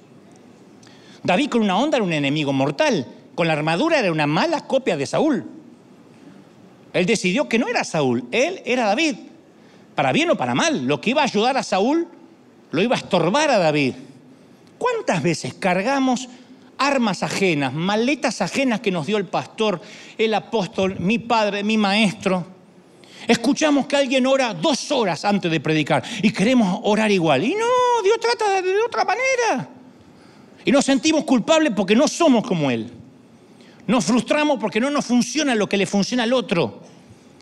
[1.24, 4.98] David con una onda era un enemigo mortal, con la armadura era una mala copia
[4.98, 5.46] de Saúl.
[6.94, 9.16] Él decidió que no era Saúl, él era David,
[9.96, 10.86] para bien o para mal.
[10.86, 12.08] Lo que iba a ayudar a Saúl
[12.74, 13.94] lo iba a estorbar a David.
[14.80, 16.28] ¿Cuántas veces cargamos
[16.80, 19.80] armas ajenas, maletas ajenas que nos dio el pastor,
[20.18, 22.48] el apóstol, mi padre, mi maestro?
[23.28, 27.44] Escuchamos que alguien ora dos horas antes de predicar y queremos orar igual.
[27.44, 29.70] Y no, Dios trata de, otra manera.
[30.66, 32.90] Y nos sentimos culpables porque no somos como Él.
[33.86, 36.82] Nos frustramos porque no nos funciona lo que le funciona al otro.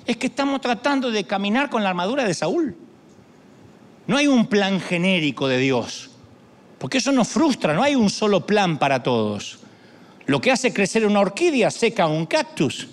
[0.05, 2.75] Es que estamos tratando de caminar con la armadura de Saúl.
[4.07, 6.09] No hay un plan genérico de Dios,
[6.79, 9.59] porque eso nos frustra, no hay un solo plan para todos.
[10.25, 12.87] Lo que hace crecer una orquídea seca un cactus.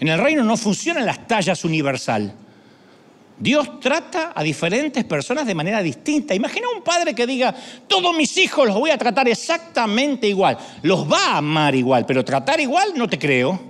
[0.00, 2.34] En el reino no funcionan las tallas universal.
[3.38, 6.34] Dios trata a diferentes personas de manera distinta.
[6.34, 7.54] Imagina un padre que diga,
[7.88, 10.56] todos mis hijos los voy a tratar exactamente igual.
[10.82, 13.60] Los va a amar igual, pero tratar igual no te creo.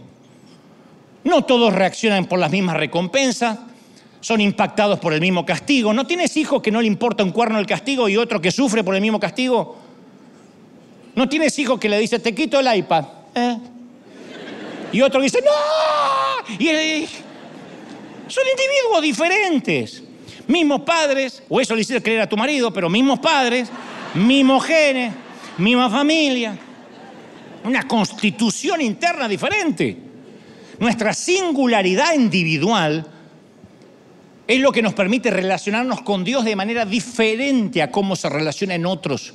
[1.24, 3.58] No todos reaccionan por las mismas recompensas
[4.24, 5.92] son impactados por el mismo castigo.
[5.92, 8.82] ¿No tienes hijos que no le importa un cuerno el castigo y otro que sufre
[8.82, 9.76] por el mismo castigo?
[11.14, 13.04] ¿No tienes hijos que le dice, te quito el iPad?
[13.34, 13.58] ¿eh?
[14.92, 16.54] Y otro dice, no.
[16.58, 17.06] Y,
[18.26, 20.02] son individuos diferentes.
[20.46, 23.68] Mismos padres, o eso le hiciste creer a tu marido, pero mismos padres,
[24.14, 25.12] mismos genes,
[25.58, 26.56] misma familia.
[27.62, 29.98] Una constitución interna diferente.
[30.78, 33.10] Nuestra singularidad individual
[34.46, 38.74] Es lo que nos permite relacionarnos con Dios de manera diferente a cómo se relaciona
[38.74, 39.32] en otros.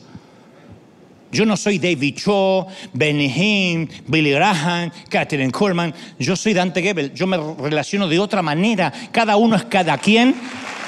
[1.32, 5.94] Yo no soy David Cho, Benny Hinn, Billy Graham, Catherine Coleman.
[6.18, 7.14] Yo soy Dante Gebel.
[7.14, 8.92] Yo me relaciono de otra manera.
[9.12, 10.36] Cada uno es cada quien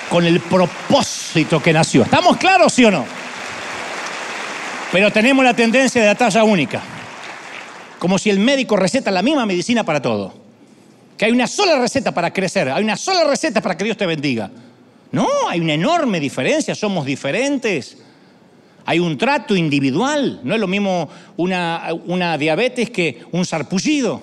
[0.10, 2.04] con el propósito que nació.
[2.04, 3.06] ¿Estamos claros, sí o no?
[4.92, 6.82] Pero tenemos la tendencia de la talla única.
[8.00, 10.41] Como si el médico receta la misma medicina para todo.
[11.22, 14.08] Que hay una sola receta para crecer, hay una sola receta para que Dios te
[14.08, 14.50] bendiga.
[15.12, 18.00] No, hay una enorme diferencia, somos diferentes.
[18.88, 21.08] Hay un trato individual, no es lo mismo
[21.38, 24.20] una, una diabetes que un sarpullido.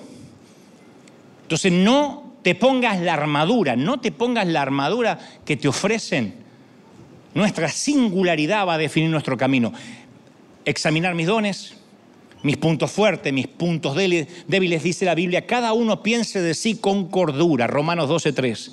[1.43, 6.33] Entonces no te pongas la armadura, no te pongas la armadura que te ofrecen.
[7.33, 9.71] Nuestra singularidad va a definir nuestro camino.
[10.65, 11.75] Examinar mis dones,
[12.43, 17.09] mis puntos fuertes, mis puntos débiles, dice la Biblia, cada uno piense de sí con
[17.09, 18.71] cordura, Romanos 12.3,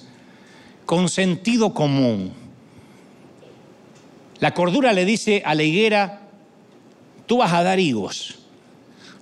[0.85, 2.47] con sentido común
[4.39, 6.21] la cordura le dice a la higuera,
[7.27, 8.39] tú vas a dar higos.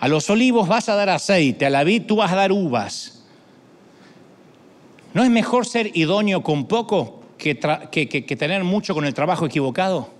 [0.00, 3.24] A los olivos vas a dar aceite, a la vid tú vas a dar uvas.
[5.12, 10.10] ¿No es mejor ser idóneo con poco que, que, tener mucho con el trabajo equivocado?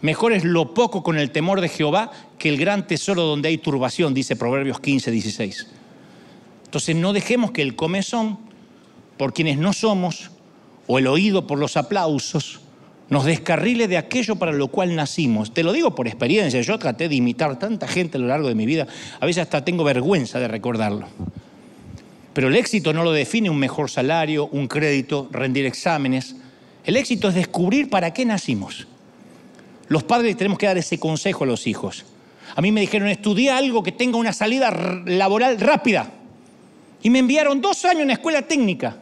[0.00, 3.58] Mejor es lo poco con el temor de Jehová que el gran tesoro donde hay
[3.58, 5.66] turbación, dice Proverbios 15, 16.
[6.64, 8.38] Entonces no dejemos que el comezón,
[9.16, 10.30] por quienes no somos,
[10.86, 12.60] o el oído por los aplausos,
[13.10, 15.52] nos descarrile de aquello para lo cual nacimos.
[15.52, 18.54] Te lo digo por experiencia, yo traté de imitar tanta gente a lo largo de
[18.54, 18.86] mi vida,
[19.18, 21.08] a veces hasta tengo vergüenza de recordarlo.
[22.34, 26.36] Pero el éxito no lo define un mejor salario, un crédito, rendir exámenes.
[26.84, 28.86] El éxito es descubrir para qué nacimos.
[29.88, 32.04] Los padres tenemos que dar ese consejo a los hijos.
[32.54, 34.70] A mí me dijeron, estudia algo que tenga una salida
[35.06, 36.10] laboral rápida.
[37.02, 38.96] Y me enviaron dos años en escuela técnica.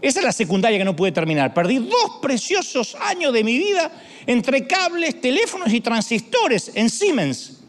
[0.00, 1.54] Esa es la secundaria que no pude terminar.
[1.54, 3.92] Perdí dos preciosos años de mi vida
[4.26, 7.60] entre cables, teléfonos y transistores en Siemens.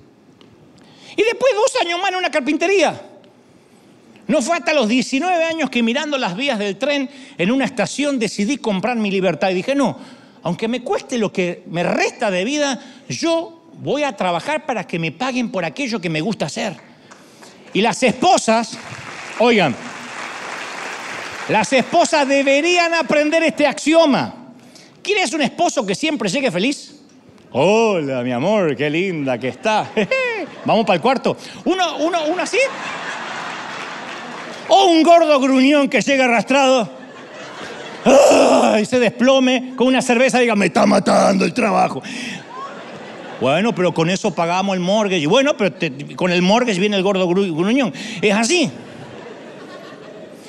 [1.16, 3.00] Y después dos años más en una carpintería.
[4.26, 8.18] No fue hasta los 19 años que mirando las vías del tren en una estación
[8.18, 9.50] decidí comprar mi libertad.
[9.50, 9.98] Y dije, no,
[10.44, 15.00] aunque me cueste lo que me resta de vida, yo voy a trabajar para que
[15.00, 16.76] me paguen por aquello que me gusta hacer.
[17.72, 18.78] Y las esposas,
[19.40, 19.74] oigan,
[21.48, 24.36] las esposas deberían aprender este axioma.
[25.02, 26.94] ¿Quieres un esposo que siempre llegue feliz?
[27.52, 29.92] Hola, mi amor, qué linda que está.
[30.66, 31.38] Vamos para el cuarto.
[31.66, 32.60] Uno, uno, uno así.
[34.68, 37.03] O un gordo gruñón que llega arrastrado.
[38.80, 42.02] Y se desplome con una cerveza y diga, me está matando el trabajo.
[43.40, 45.28] Bueno, pero con eso pagamos el mortgage.
[45.28, 45.76] Bueno, pero
[46.16, 47.94] con el mortgage viene el gordo gruñón.
[48.22, 48.70] Es así.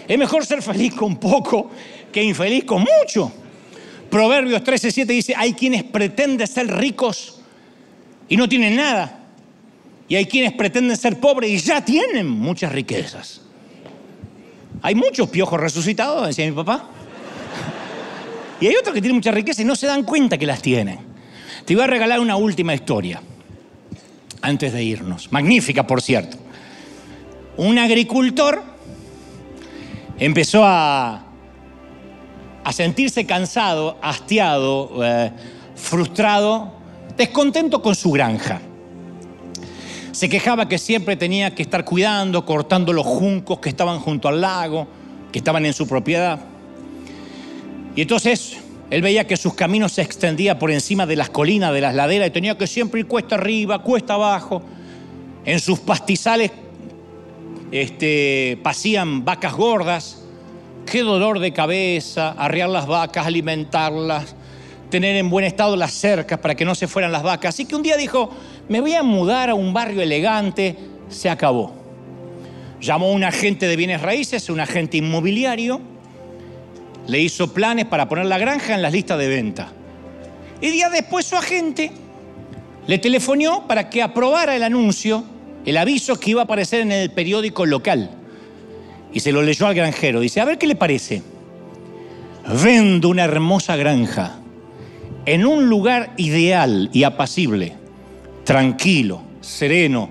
[0.07, 1.71] Es mejor ser feliz con poco
[2.13, 3.33] que infeliz con mucho.
[4.11, 7.41] Proverbios 13:7 dice, hay quienes pretenden ser ricos
[8.29, 9.21] y no tienen nada.
[10.07, 13.41] Y hay quienes pretenden ser pobres y ya tienen muchas riquezas.
[14.83, 16.91] Hay muchos piojos resucitados, decía mi papá.
[18.65, 20.99] Y hay otros que tienen mucha riqueza y no se dan cuenta que las tienen.
[21.67, 23.21] Te voy a regalar una última historia
[24.41, 25.31] antes de irnos.
[25.31, 26.39] Magnífica, por cierto.
[27.59, 28.65] Un agricultor
[30.19, 31.27] empezó a,
[32.73, 35.31] sentirse cansado, hastiado, eh,
[35.77, 36.73] frustrado,
[37.19, 38.63] descontento con su granja.
[40.13, 44.41] Se quejaba que siempre tenía que estar cuidando, cortando los juncos que estaban junto al
[44.41, 44.89] lago,
[45.31, 46.54] que estaban en su propiedad.
[47.97, 48.57] Y entonces
[48.91, 52.29] él veía que sus caminos se extendían por encima de las colinas, de las laderas,
[52.29, 54.63] y tenía que siempre ir cuesta arriba, cuesta abajo.
[55.45, 56.51] En sus pastizales
[57.71, 60.23] este, pasían vacas gordas.
[60.87, 64.35] Qué dolor de cabeza, arriar las vacas, alimentarlas,
[64.91, 67.55] tener en buen estado las cercas para que no se fueran las vacas.
[67.55, 68.31] Así que un día dijo,
[68.69, 70.77] me voy a mudar a un barrio elegante,
[71.09, 71.75] se acabó.
[72.81, 75.81] Llamó a un agente de bienes raíces, un agente inmobiliario,
[77.07, 79.73] le hizo planes para poner la granja en las listas de venta.
[80.61, 81.93] Y día después su agente
[82.87, 85.25] le telefonió para que aprobara el anuncio
[85.65, 88.11] el aviso que iba a aparecer en el periódico local.
[89.13, 90.21] Y se lo leyó al granjero.
[90.21, 91.23] Dice, a ver qué le parece.
[92.63, 94.39] Vendo una hermosa granja
[95.25, 97.75] en un lugar ideal y apacible,
[98.45, 100.11] tranquilo, sereno,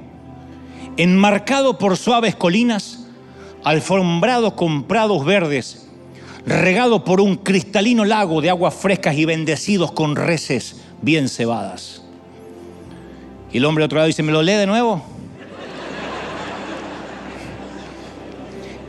[0.98, 3.06] enmarcado por suaves colinas,
[3.64, 5.83] alfombrado con prados verdes,
[6.46, 12.04] regado por un cristalino lago de aguas frescas y bendecidos con reses bien cebadas.
[13.52, 15.04] Y el hombre otro lado dice, ¿me lo lee de nuevo?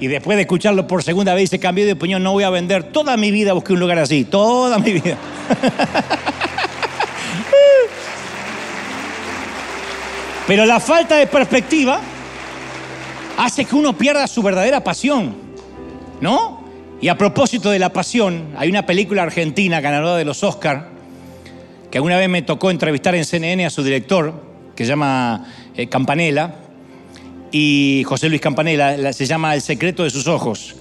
[0.00, 2.92] Y después de escucharlo por segunda vez se cambió de opinión, no voy a vender.
[2.92, 5.16] Toda mi vida busqué un lugar así, toda mi vida.
[10.46, 12.00] Pero la falta de perspectiva
[13.38, 15.34] hace que uno pierda su verdadera pasión,
[16.20, 16.63] ¿no?
[17.04, 20.84] Y a propósito de la pasión, hay una película argentina ganadora de los Oscars
[21.90, 24.32] que alguna vez me tocó entrevistar en CNN a su director,
[24.74, 25.46] que se llama
[25.76, 26.54] eh, Campanella,
[27.52, 30.76] y José Luis Campanella, se llama El secreto de sus ojos,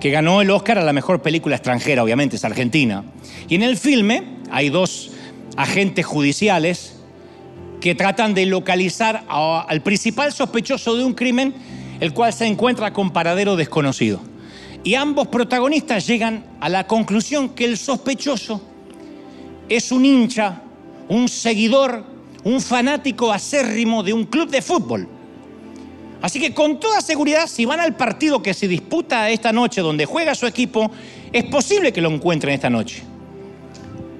[0.00, 3.04] que ganó el Oscar a la mejor película extranjera, obviamente, es argentina.
[3.48, 5.12] Y en el filme hay dos
[5.56, 6.94] agentes judiciales
[7.80, 11.54] que tratan de localizar al principal sospechoso de un crimen,
[12.00, 14.20] el cual se encuentra con paradero desconocido.
[14.84, 18.60] Y ambos protagonistas llegan a la conclusión que el sospechoso
[19.68, 20.62] es un hincha,
[21.08, 22.04] un seguidor,
[22.44, 25.08] un fanático acérrimo de un club de fútbol.
[26.20, 30.04] Así que con toda seguridad, si van al partido que se disputa esta noche donde
[30.04, 30.90] juega su equipo,
[31.32, 33.02] es posible que lo encuentren esta noche.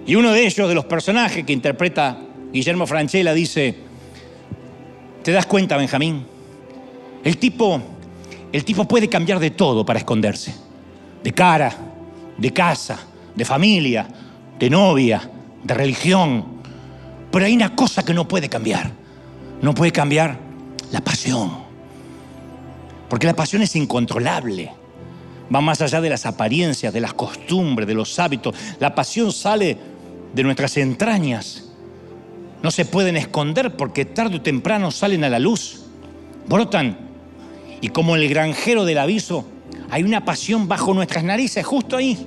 [0.06, 2.18] Y uno de ellos, de los personajes que interpreta
[2.52, 3.74] Guillermo Franchella dice,
[5.22, 6.24] ¿te das cuenta, Benjamín?
[7.24, 7.82] El tipo,
[8.52, 10.54] el tipo puede cambiar de todo para esconderse.
[11.22, 11.72] De cara,
[12.36, 12.98] de casa,
[13.34, 14.06] de familia,
[14.58, 15.30] de novia,
[15.62, 16.44] de religión.
[17.30, 18.90] Pero hay una cosa que no puede cambiar.
[19.60, 20.38] No puede cambiar
[20.92, 21.66] la pasión.
[23.08, 24.70] Porque la pasión es incontrolable.
[25.54, 28.54] Va más allá de las apariencias, de las costumbres, de los hábitos.
[28.80, 29.76] La pasión sale
[30.34, 31.68] de nuestras entrañas
[32.62, 35.84] no se pueden esconder porque tarde o temprano salen a la luz,
[36.48, 37.07] brotan.
[37.80, 39.44] Y como el granjero del aviso,
[39.90, 42.18] hay una pasión bajo nuestras narices, justo ahí,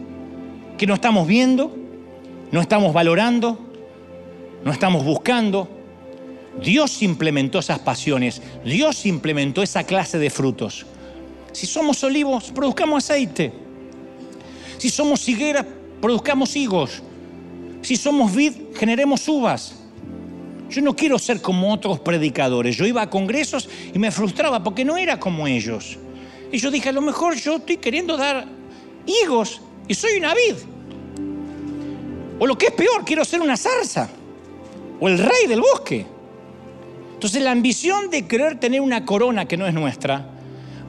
[0.78, 1.76] que no estamos viendo,
[2.52, 3.60] no estamos valorando,
[4.64, 5.68] no estamos buscando.
[6.62, 10.86] Dios implementó esas pasiones, Dios implementó esa clase de frutos.
[11.52, 13.54] Si somos olivos, produzcamos aceite.
[14.78, 15.66] Si somos higueras,
[16.02, 17.04] produzcamos higos.
[17.82, 19.76] Si somos vid, generemos uvas.
[20.72, 22.78] Yo no quiero ser como otros predicadores.
[22.78, 26.00] Yo iba a congresos y me frustraba porque no era como ellos.
[26.50, 28.48] Y yo dije, a lo mejor yo estoy queriendo dar
[29.06, 30.56] higos y soy una vid.
[32.40, 34.10] O lo que es peor, quiero ser una zarza.
[35.02, 36.06] O el rey del bosque.
[37.16, 40.26] Entonces la ambición de querer tener una corona que no es nuestra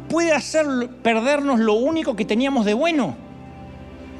[0.09, 0.66] puede hacer
[1.03, 3.16] perdernos lo único que teníamos de bueno.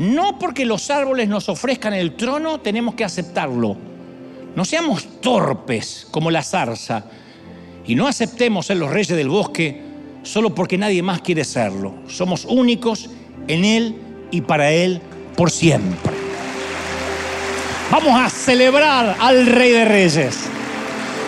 [0.01, 3.92] No porque los árboles nos ofrezcan el trono tenemos que aceptarlo
[4.55, 7.05] no seamos torpes como la zarza
[7.87, 9.83] y no aceptemos ser los reyes del bosque
[10.23, 11.95] solo porque nadie más quiere serlo.
[12.09, 13.09] Somos únicos
[13.49, 13.97] en Él
[14.31, 15.01] y para Él
[15.37, 16.13] por siempre.
[17.91, 20.39] Vamos a celebrar al Rey de Reyes.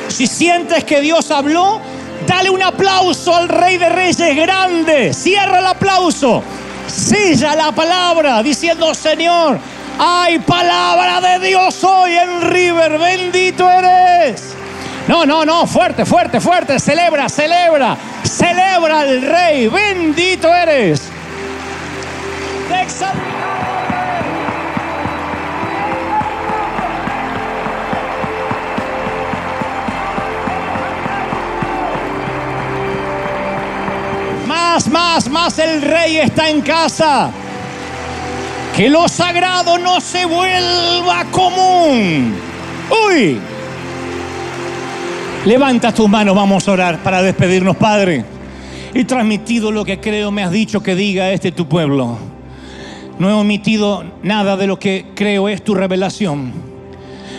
[0.09, 1.81] Si sientes que Dios habló,
[2.27, 5.13] dale un aplauso al Rey de Reyes grande.
[5.13, 6.43] Cierra el aplauso.
[6.87, 9.59] Sella la palabra diciendo, Señor,
[9.99, 12.99] hay palabra de Dios hoy en River.
[12.99, 14.55] Bendito eres.
[15.07, 16.79] No, no, no, fuerte, fuerte, fuerte.
[16.81, 17.97] Celebra, celebra.
[18.25, 19.69] Celebra al Rey.
[19.69, 21.11] Bendito eres.
[34.47, 37.31] Más, más, más el Rey está en casa.
[38.77, 42.35] Que lo sagrado no se vuelva común.
[43.09, 43.39] Uy.
[45.45, 48.25] Levanta tus manos, vamos a orar para despedirnos, Padre.
[48.93, 52.19] He transmitido lo que creo me has dicho que diga este tu pueblo.
[53.21, 56.53] No he omitido nada de lo que creo es tu revelación.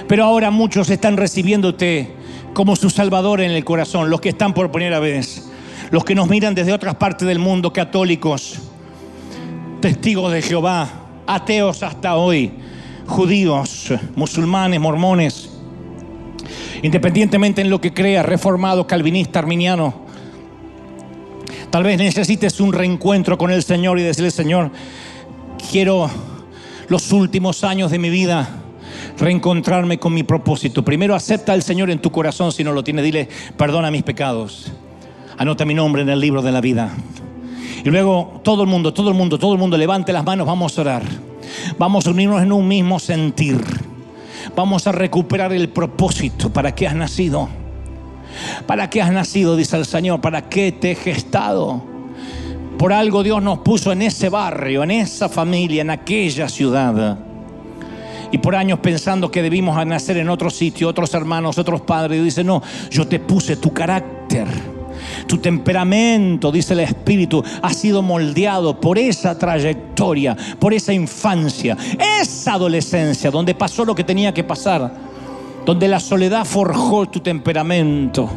[0.07, 2.15] Pero ahora muchos están recibiéndote
[2.53, 5.49] como su Salvador en el corazón, los que están por primera vez,
[5.91, 8.59] los que nos miran desde otras partes del mundo, católicos,
[9.81, 12.51] testigos de Jehová, ateos hasta hoy,
[13.07, 15.49] judíos, musulmanes, mormones,
[16.81, 20.05] independientemente en lo que crea, reformado, calvinista, arminiano.
[21.69, 24.71] Tal vez necesites un reencuentro con el Señor y decirle, Señor,
[25.71, 26.09] quiero
[26.87, 28.61] los últimos años de mi vida
[29.19, 30.83] reencontrarme con mi propósito.
[30.83, 33.01] Primero acepta al Señor en tu corazón si no lo tiene.
[33.01, 34.71] Dile, perdona mis pecados.
[35.37, 36.91] Anota mi nombre en el libro de la vida.
[37.85, 40.75] Y luego todo el mundo, todo el mundo, todo el mundo levante las manos, vamos
[40.75, 41.03] a orar.
[41.77, 43.63] Vamos a unirnos en un mismo sentir.
[44.55, 47.47] Vamos a recuperar el propósito para que has nacido.
[48.65, 49.55] ¿Para qué has nacido?
[49.55, 50.19] Dice el Señor.
[50.19, 51.83] ¿Para qué te he gestado?
[52.79, 57.19] Por algo Dios nos puso en ese barrio, en esa familia, en aquella ciudad.
[58.31, 62.19] Y por años pensando que debimos nacer en otro sitio, otros hermanos, otros padres.
[62.19, 64.74] Y dice, no, yo te puse tu carácter
[65.27, 71.75] Tu temperamento, dice el Espíritu, ha sido moldeado por esa trayectoria, por esa infancia,
[72.21, 74.93] esa adolescencia donde pasó lo que tenía que pasar,
[75.65, 78.29] donde la soledad forjó tu temperamento,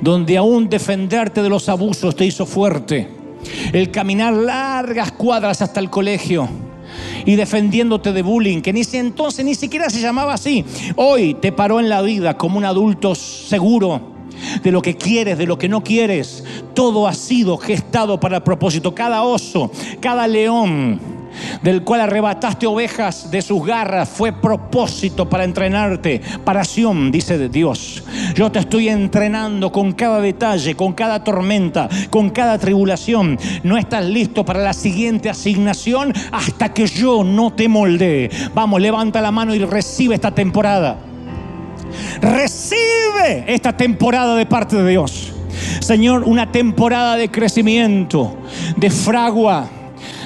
[0.00, 3.08] donde aún defenderte de los abusos te hizo fuerte,
[3.72, 6.48] el caminar largas cuadras hasta el colegio
[7.26, 10.64] y defendiéndote de bullying, que ni entonces ni siquiera se llamaba así.
[10.94, 14.13] Hoy te paró en la vida como un adulto seguro
[14.62, 16.44] de lo que quieres, de lo que no quieres.
[16.74, 18.94] Todo ha sido gestado para el propósito.
[18.94, 19.70] Cada oso,
[20.00, 21.14] cada león
[21.62, 28.02] del cual arrebataste ovejas de sus garras, fue propósito para entrenarte, paración, dice Dios.
[28.34, 33.38] Yo te estoy entrenando con cada detalle, con cada tormenta, con cada tribulación.
[33.62, 38.30] No estás listo para la siguiente asignación hasta que yo no te moldee.
[38.54, 41.13] Vamos, levanta la mano y recibe esta temporada.
[42.20, 45.32] Recibe esta temporada de parte de Dios.
[45.80, 48.36] Señor, una temporada de crecimiento,
[48.76, 49.68] de fragua,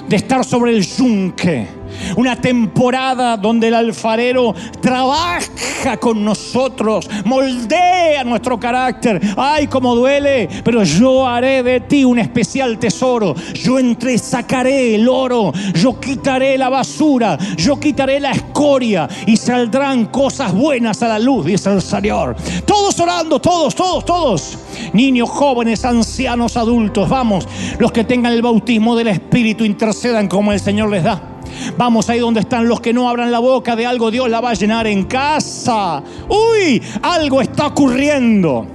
[0.08, 1.78] de estar sobre el yunque
[2.16, 9.20] una temporada donde el alfarero trabaja con nosotros, moldea nuestro carácter.
[9.36, 13.34] Ay, cómo duele, pero yo haré de ti un especial tesoro.
[13.54, 13.78] Yo
[14.18, 21.02] sacaré el oro, yo quitaré la basura, yo quitaré la escoria y saldrán cosas buenas
[21.02, 22.36] a la luz, dice el Señor.
[22.64, 24.59] Todos orando, todos, todos, todos.
[24.92, 27.46] Niños, jóvenes, ancianos, adultos, vamos,
[27.78, 31.28] los que tengan el bautismo del Espíritu intercedan como el Señor les da.
[31.76, 34.51] Vamos ahí donde están los que no abran la boca de algo, Dios la va
[34.51, 36.03] a llenar en casa.
[36.28, 38.66] Uy, algo está ocurriendo.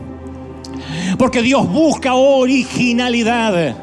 [1.18, 3.76] Porque Dios busca originalidad.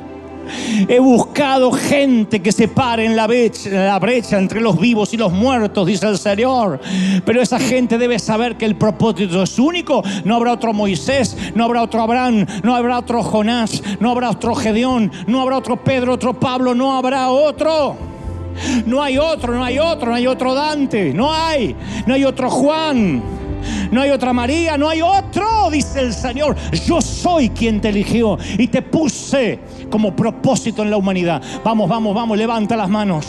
[0.88, 5.16] He buscado gente que se pare en la brecha, la brecha, entre los vivos y
[5.16, 6.80] los muertos, dice el Señor.
[7.24, 10.02] Pero esa gente debe saber que el propósito es único.
[10.24, 14.54] No habrá otro Moisés, no habrá otro Abraham, no habrá otro Jonás, no habrá otro
[14.54, 18.09] Gedeón, no habrá otro Pedro, otro Pablo, no habrá otro.
[18.86, 21.74] No hay otro, no hay otro, no hay otro Dante, no hay,
[22.06, 23.22] no hay otro Juan,
[23.90, 26.56] no hay otra María, no hay otro, dice el Señor.
[26.86, 31.42] Yo soy quien te eligió y te puse como propósito en la humanidad.
[31.64, 33.26] Vamos, vamos, vamos, levanta las manos.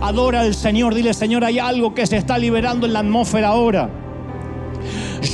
[0.00, 3.90] Adora al Señor, dile Señor, hay algo que se está liberando en la atmósfera ahora.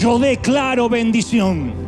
[0.00, 1.86] Yo declaro bendición.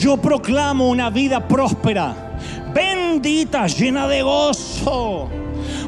[0.00, 2.38] Yo proclamo una vida próspera,
[2.74, 5.41] bendita, llena de gozo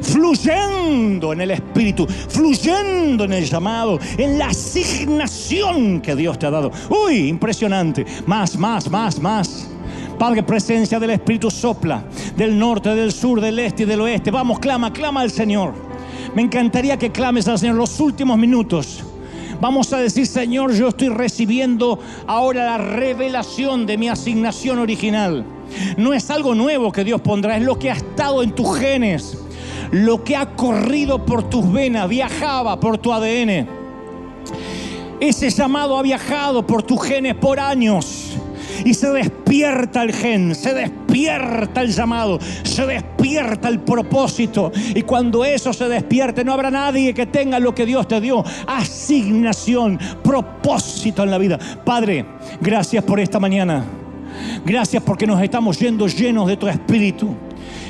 [0.05, 6.51] fluyendo en el Espíritu, fluyendo en el llamado, en la asignación que Dios te ha
[6.51, 6.71] dado.
[6.89, 8.05] Uy, impresionante.
[8.27, 9.69] Más, más, más, más.
[10.19, 12.05] Padre, presencia del Espíritu sopla
[12.37, 14.31] del norte, del sur, del este y del oeste.
[14.31, 15.75] Vamos, clama, clama al Señor.
[16.35, 19.05] Me encantaría que clames al Señor los últimos minutos.
[19.61, 25.45] Vamos a decir, Señor, yo estoy recibiendo ahora la revelación de mi asignación original.
[25.97, 29.39] No es algo nuevo que Dios pondrá, es lo que ha estado en tus genes
[29.95, 33.69] lo que ha corrido por tus venas, viajaba por tu ADN.
[35.21, 38.37] Ese llamado ha viajado por tus genes por años.
[38.85, 44.73] Y se despierta el gen, se despierta el llamado, se despierta el propósito.
[44.97, 48.43] Y cuando eso se despierte, no habrá nadie que tenga lo que Dios te dio.
[48.67, 51.57] Asignación, propósito en la vida.
[51.85, 52.27] Padre,
[52.61, 53.85] gracias por esta mañana.
[54.67, 57.37] Gracias porque nos estamos yendo llenos de tu espíritu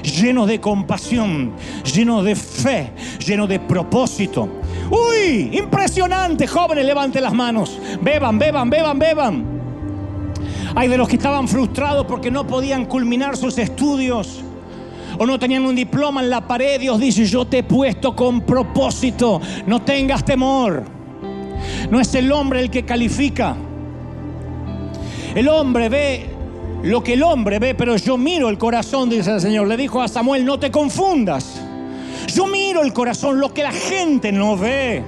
[0.04, 1.52] llenos de compasión,
[1.82, 2.92] llenos de fe,
[3.24, 4.48] llenos de propósito.
[4.90, 7.78] Uy, impresionante, jóvenes, levanten las manos.
[8.00, 9.44] Beban, beban, beban, beban.
[10.76, 14.42] Hay de los que estaban frustrados porque no podían culminar sus estudios
[15.18, 16.80] o no tenían un diploma en la pared.
[16.80, 20.84] Dios dice, yo te he puesto con propósito, no tengas temor.
[21.90, 23.56] No es el hombre el que califica.
[25.34, 26.33] El hombre ve
[26.84, 29.66] lo que el hombre ve, pero yo miro el corazón, dice el Señor.
[29.66, 31.60] Le dijo a Samuel, no te confundas.
[32.26, 35.02] Yo miro el corazón, lo que la gente no ve.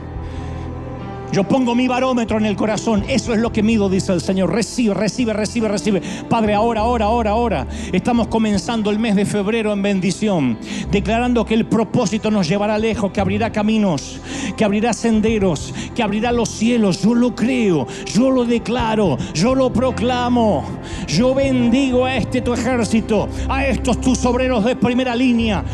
[1.32, 3.04] Yo pongo mi barómetro en el corazón.
[3.08, 4.52] Eso es lo que mido, dice el Señor.
[4.52, 6.02] Recibe, recibe, recibe, recibe.
[6.28, 7.66] Padre, ahora, ahora, ahora, ahora.
[7.92, 10.56] Estamos comenzando el mes de febrero en bendición.
[10.90, 14.20] Declarando que el propósito nos llevará lejos, que abrirá caminos,
[14.56, 17.02] que abrirá senderos, que abrirá los cielos.
[17.02, 20.64] Yo lo creo, yo lo declaro, yo lo proclamo.
[21.06, 25.64] Yo bendigo a este tu ejército, a estos tus obreros de primera línea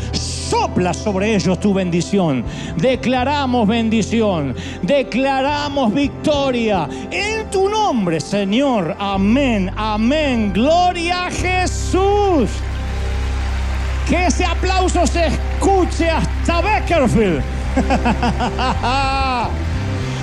[0.53, 2.45] sopla sobre ellos tu bendición.
[2.77, 8.95] Declaramos bendición, declaramos victoria en tu nombre, Señor.
[8.99, 10.53] Amén, amén.
[10.53, 12.51] Gloria a Jesús.
[14.07, 17.41] Que ese aplauso se escuche hasta Beckerfield.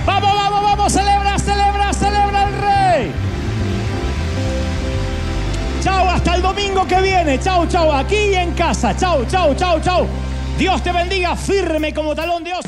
[0.06, 3.19] vamos, vamos, vamos, celebra, celebra, celebra el rey.
[5.80, 7.38] Chao, hasta el domingo que viene.
[7.38, 8.94] Chau, chau, aquí en casa.
[8.94, 10.06] Chau, chau, chau, chau.
[10.58, 12.60] Dios te bendiga firme como talón Dios.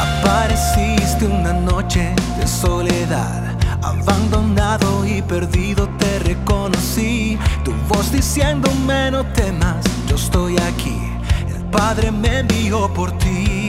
[0.00, 7.38] Apareciste una noche de soledad, abandonado y perdido te reconocí.
[7.64, 10.98] Tu voz diciéndome no temas, yo estoy aquí.
[11.54, 13.68] El Padre me envió por ti